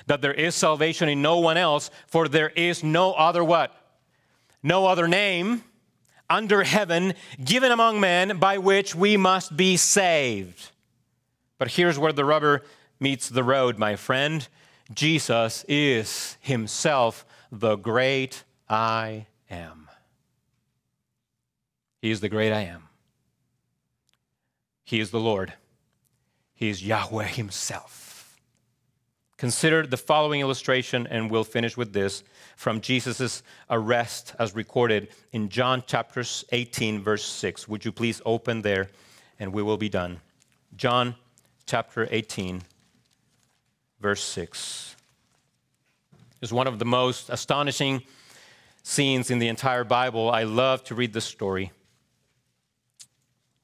that 0.08 0.22
there 0.22 0.34
is 0.34 0.56
salvation 0.56 1.10
in 1.10 1.22
no 1.22 1.40
one 1.40 1.58
else, 1.58 1.92
for 2.08 2.28
there 2.28 2.50
is 2.50 2.84
no 2.84 3.14
other 3.14 3.44
what? 3.44 3.76
No 4.64 4.88
other 4.88 5.08
name 5.08 5.64
under 6.30 6.64
heaven 6.64 7.14
given 7.44 7.72
among 7.72 8.00
men 8.00 8.38
by 8.38 8.58
which 8.58 8.96
we 8.96 9.18
must 9.18 9.56
be 9.56 9.78
saved. 9.78 10.72
But 11.58 11.72
here's 11.72 12.00
where 12.00 12.14
the 12.14 12.26
rubber 12.26 12.64
meets 13.00 13.30
the 13.30 13.44
road, 13.44 13.78
my 13.78 13.96
friend. 13.96 14.48
Jesus 14.94 15.66
is 15.68 16.38
himself 16.42 17.26
the 17.52 17.76
great 17.76 18.44
I 18.70 19.28
am. 19.50 19.90
He 22.02 22.12
is 22.12 22.22
the 22.22 22.30
great 22.30 22.52
I 22.52 22.62
am. 22.62 22.84
He 24.84 25.00
is 25.00 25.12
the 25.12 25.20
Lord. 25.20 25.54
He 26.56 26.70
is 26.70 26.84
Yahweh 26.84 27.28
Himself. 27.28 28.40
Consider 29.38 29.86
the 29.86 29.98
following 29.98 30.40
illustration, 30.40 31.06
and 31.08 31.30
we'll 31.30 31.44
finish 31.44 31.76
with 31.76 31.92
this 31.92 32.24
from 32.56 32.80
Jesus' 32.80 33.44
arrest 33.70 34.34
as 34.40 34.56
recorded 34.56 35.10
in 35.34 35.50
John 35.50 35.84
chapter 35.86 36.24
18, 36.52 37.04
verse 37.04 37.26
6. 37.26 37.68
Would 37.68 37.84
you 37.84 37.92
please 37.92 38.22
open 38.26 38.62
there, 38.62 38.90
and 39.38 39.52
we 39.52 39.62
will 39.62 39.78
be 39.78 39.90
done. 39.90 40.22
John 40.78 41.16
chapter 41.66 42.08
18, 42.10 42.62
verse 44.00 44.24
6 44.24 44.96
is 46.42 46.54
one 46.54 46.68
of 46.68 46.78
the 46.80 46.86
most 46.86 47.30
astonishing 47.30 48.04
scenes 48.84 49.32
in 49.32 49.40
the 49.40 49.48
entire 49.48 49.84
Bible. 49.84 50.30
I 50.30 50.44
love 50.44 50.84
to 50.86 50.96
read 50.96 51.12
this 51.12 51.26
story. 51.26 51.72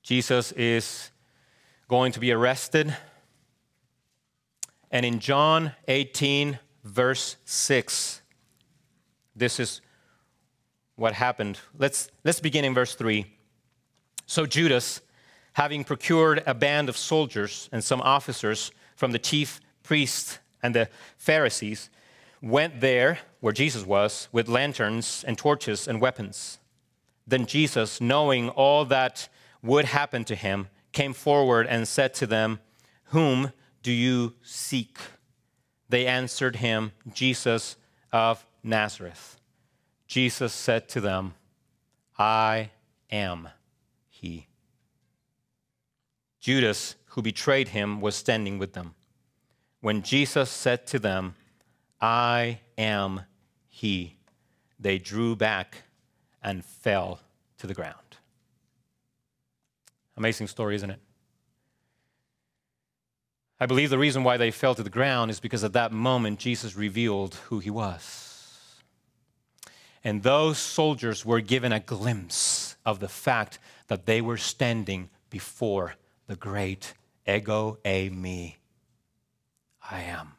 Jesus 0.01 0.51
is 0.53 1.10
going 1.91 2.13
to 2.13 2.21
be 2.21 2.31
arrested. 2.31 2.95
And 4.91 5.05
in 5.05 5.19
John 5.19 5.73
18, 5.89 6.57
verse 6.85 7.35
6, 7.43 8.21
this 9.35 9.59
is 9.59 9.81
what 10.95 11.11
happened. 11.11 11.59
Let's, 11.77 12.09
let's 12.23 12.39
begin 12.39 12.63
in 12.63 12.73
verse 12.73 12.95
3. 12.95 13.25
So 14.25 14.45
Judas, 14.45 15.01
having 15.51 15.83
procured 15.83 16.41
a 16.45 16.53
band 16.53 16.87
of 16.87 16.95
soldiers 16.95 17.67
and 17.73 17.83
some 17.83 17.99
officers 17.99 18.71
from 18.95 19.11
the 19.11 19.19
chief 19.19 19.59
priests 19.83 20.39
and 20.63 20.73
the 20.73 20.87
Pharisees, 21.17 21.89
went 22.41 22.79
there 22.79 23.19
where 23.41 23.51
Jesus 23.51 23.85
was 23.85 24.29
with 24.31 24.47
lanterns 24.47 25.25
and 25.27 25.37
torches 25.37 25.89
and 25.89 25.99
weapons. 25.99 26.57
Then 27.27 27.45
Jesus, 27.45 27.99
knowing 27.99 28.47
all 28.47 28.85
that 28.85 29.27
would 29.61 29.83
happen 29.83 30.23
to 30.23 30.35
him, 30.35 30.69
came 30.91 31.13
forward 31.13 31.67
and 31.67 31.87
said 31.87 32.13
to 32.15 32.27
them, 32.27 32.59
Whom 33.05 33.51
do 33.83 33.91
you 33.91 34.33
seek? 34.41 34.97
They 35.89 36.07
answered 36.07 36.57
him, 36.57 36.91
Jesus 37.13 37.75
of 38.11 38.45
Nazareth. 38.63 39.39
Jesus 40.07 40.53
said 40.53 40.87
to 40.89 41.01
them, 41.01 41.33
I 42.17 42.71
am 43.09 43.49
he. 44.09 44.47
Judas, 46.39 46.95
who 47.07 47.21
betrayed 47.21 47.69
him, 47.69 48.01
was 48.01 48.15
standing 48.15 48.57
with 48.57 48.73
them. 48.73 48.95
When 49.79 50.01
Jesus 50.01 50.49
said 50.49 50.85
to 50.87 50.99
them, 50.99 51.35
I 51.99 52.59
am 52.77 53.21
he. 53.67 54.17
They 54.79 54.97
drew 54.97 55.35
back 55.35 55.83
and 56.41 56.65
fell 56.65 57.19
to 57.59 57.67
the 57.67 57.73
ground. 57.73 58.10
Amazing 60.17 60.47
story, 60.47 60.75
isn't 60.75 60.89
it? 60.89 60.99
I 63.59 63.67
believe 63.67 63.91
the 63.91 63.99
reason 63.99 64.23
why 64.23 64.37
they 64.37 64.49
fell 64.49 64.73
to 64.73 64.81
the 64.81 64.89
ground 64.89 65.29
is 65.29 65.39
because 65.39 65.63
at 65.63 65.73
that 65.73 65.91
moment 65.91 66.39
Jesus 66.39 66.75
revealed 66.75 67.35
who 67.49 67.59
he 67.59 67.69
was. 67.69 68.81
And 70.03 70.23
those 70.23 70.57
soldiers 70.57 71.23
were 71.23 71.41
given 71.41 71.71
a 71.71 71.79
glimpse 71.79 72.75
of 72.85 72.99
the 72.99 73.07
fact 73.07 73.59
that 73.87 74.07
they 74.07 74.19
were 74.19 74.37
standing 74.37 75.09
before 75.29 75.93
the 76.25 76.35
great 76.35 76.95
ego 77.27 77.77
eimi. 77.85 78.55
I 79.91 80.01
am. 80.01 80.33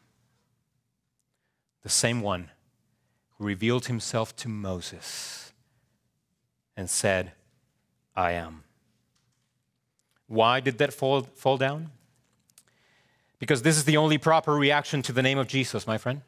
The 1.82 1.88
same 1.88 2.22
one 2.22 2.50
who 3.36 3.44
revealed 3.44 3.86
himself 3.86 4.34
to 4.36 4.48
Moses 4.48 5.52
and 6.76 6.90
said, 6.90 7.32
I 8.16 8.32
am. 8.32 8.64
Why 10.32 10.60
did 10.60 10.78
that 10.78 10.94
fall, 10.94 11.24
fall 11.34 11.58
down? 11.58 11.90
Because 13.38 13.60
this 13.60 13.76
is 13.76 13.84
the 13.84 13.98
only 13.98 14.16
proper 14.16 14.54
reaction 14.54 15.02
to 15.02 15.12
the 15.12 15.20
name 15.20 15.36
of 15.36 15.46
Jesus, 15.46 15.86
my 15.86 15.98
friend. 15.98 16.22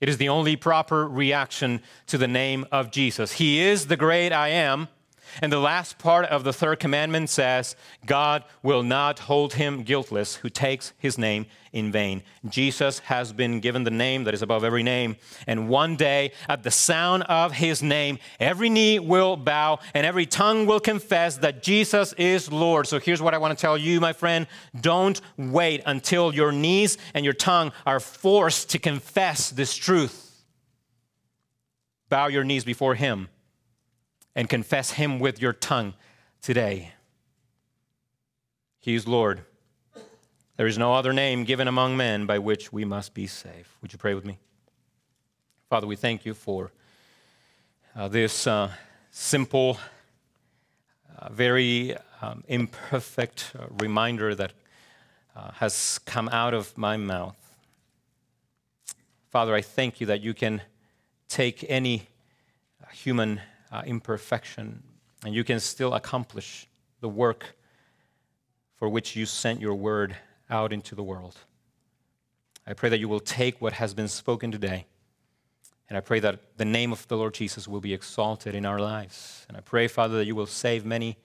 It 0.00 0.08
is 0.08 0.16
the 0.16 0.30
only 0.30 0.56
proper 0.56 1.06
reaction 1.06 1.82
to 2.06 2.16
the 2.16 2.26
name 2.26 2.64
of 2.72 2.90
Jesus. 2.90 3.32
He 3.32 3.60
is 3.60 3.88
the 3.88 3.96
great 3.98 4.32
I 4.32 4.48
am. 4.48 4.88
And 5.42 5.52
the 5.52 5.58
last 5.58 5.98
part 5.98 6.26
of 6.26 6.44
the 6.44 6.52
third 6.52 6.80
commandment 6.80 7.30
says, 7.30 7.76
God 8.06 8.44
will 8.62 8.82
not 8.82 9.20
hold 9.20 9.54
him 9.54 9.82
guiltless 9.82 10.36
who 10.36 10.48
takes 10.48 10.92
his 10.98 11.18
name 11.18 11.46
in 11.72 11.92
vain. 11.92 12.22
Jesus 12.48 13.00
has 13.00 13.32
been 13.32 13.60
given 13.60 13.84
the 13.84 13.90
name 13.90 14.24
that 14.24 14.34
is 14.34 14.42
above 14.42 14.64
every 14.64 14.82
name. 14.82 15.16
And 15.46 15.68
one 15.68 15.96
day, 15.96 16.32
at 16.48 16.62
the 16.62 16.70
sound 16.70 17.24
of 17.24 17.52
his 17.52 17.82
name, 17.82 18.18
every 18.40 18.68
knee 18.68 18.98
will 18.98 19.36
bow 19.36 19.78
and 19.94 20.06
every 20.06 20.26
tongue 20.26 20.66
will 20.66 20.80
confess 20.80 21.36
that 21.38 21.62
Jesus 21.62 22.12
is 22.14 22.50
Lord. 22.50 22.86
So 22.86 22.98
here's 22.98 23.22
what 23.22 23.34
I 23.34 23.38
want 23.38 23.56
to 23.56 23.60
tell 23.60 23.76
you, 23.76 24.00
my 24.00 24.12
friend. 24.12 24.46
Don't 24.80 25.20
wait 25.36 25.82
until 25.86 26.34
your 26.34 26.52
knees 26.52 26.98
and 27.14 27.24
your 27.24 27.34
tongue 27.34 27.72
are 27.86 28.00
forced 28.00 28.70
to 28.70 28.78
confess 28.78 29.50
this 29.50 29.74
truth. 29.74 30.24
Bow 32.08 32.28
your 32.28 32.44
knees 32.44 32.64
before 32.64 32.94
him 32.94 33.28
and 34.34 34.48
confess 34.48 34.92
him 34.92 35.18
with 35.18 35.40
your 35.40 35.52
tongue 35.52 35.94
today. 36.40 36.92
He 38.78 38.94
is 38.94 39.06
Lord. 39.06 39.42
There 40.56 40.66
is 40.66 40.78
no 40.78 40.94
other 40.94 41.12
name 41.12 41.44
given 41.44 41.68
among 41.68 41.96
men 41.96 42.26
by 42.26 42.38
which 42.38 42.72
we 42.72 42.84
must 42.84 43.14
be 43.14 43.26
saved. 43.26 43.68
Would 43.82 43.92
you 43.92 43.98
pray 43.98 44.14
with 44.14 44.24
me? 44.24 44.38
Father, 45.68 45.86
we 45.86 45.96
thank 45.96 46.24
you 46.24 46.34
for 46.34 46.72
uh, 47.94 48.08
this 48.08 48.46
uh, 48.46 48.70
simple, 49.10 49.78
uh, 51.18 51.28
very 51.30 51.94
um, 52.22 52.42
imperfect 52.48 53.52
uh, 53.58 53.66
reminder 53.78 54.34
that 54.34 54.52
uh, 55.36 55.52
has 55.52 56.00
come 56.06 56.28
out 56.30 56.54
of 56.54 56.76
my 56.76 56.96
mouth. 56.96 57.36
Father, 59.30 59.54
I 59.54 59.60
thank 59.60 60.00
you 60.00 60.06
that 60.06 60.20
you 60.20 60.34
can 60.34 60.62
take 61.28 61.64
any 61.68 62.08
human 62.92 63.40
uh, 63.70 63.82
imperfection, 63.86 64.82
and 65.24 65.34
you 65.34 65.44
can 65.44 65.60
still 65.60 65.94
accomplish 65.94 66.66
the 67.00 67.08
work 67.08 67.54
for 68.76 68.88
which 68.88 69.16
you 69.16 69.26
sent 69.26 69.60
your 69.60 69.74
word 69.74 70.16
out 70.50 70.72
into 70.72 70.94
the 70.94 71.02
world. 71.02 71.36
I 72.66 72.74
pray 72.74 72.90
that 72.90 72.98
you 72.98 73.08
will 73.08 73.20
take 73.20 73.60
what 73.60 73.74
has 73.74 73.94
been 73.94 74.08
spoken 74.08 74.52
today, 74.52 74.86
and 75.88 75.96
I 75.96 76.00
pray 76.00 76.20
that 76.20 76.58
the 76.58 76.64
name 76.64 76.92
of 76.92 77.06
the 77.08 77.16
Lord 77.16 77.34
Jesus 77.34 77.66
will 77.66 77.80
be 77.80 77.94
exalted 77.94 78.54
in 78.54 78.66
our 78.66 78.78
lives. 78.78 79.46
And 79.48 79.56
I 79.56 79.60
pray, 79.60 79.88
Father, 79.88 80.18
that 80.18 80.26
you 80.26 80.34
will 80.34 80.46
save 80.46 80.84
many 80.84 81.16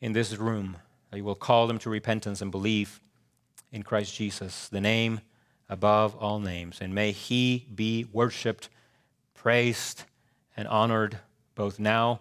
in 0.00 0.12
this 0.12 0.36
room, 0.36 0.76
that 1.10 1.16
you 1.16 1.24
will 1.24 1.36
call 1.36 1.66
them 1.66 1.78
to 1.78 1.90
repentance 1.90 2.42
and 2.42 2.50
believe 2.50 3.00
in 3.70 3.82
Christ 3.82 4.14
Jesus, 4.14 4.68
the 4.68 4.80
name 4.80 5.20
above 5.68 6.16
all 6.16 6.40
names. 6.40 6.78
And 6.80 6.94
may 6.94 7.12
he 7.12 7.66
be 7.72 8.06
worshiped, 8.12 8.68
praised, 9.34 10.04
and 10.56 10.68
honored 10.68 11.18
both 11.54 11.78
now 11.78 12.20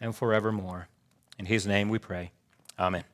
and 0.00 0.14
forevermore. 0.14 0.88
In 1.38 1.46
his 1.46 1.66
name 1.66 1.88
we 1.88 1.98
pray. 1.98 2.32
Amen. 2.78 3.04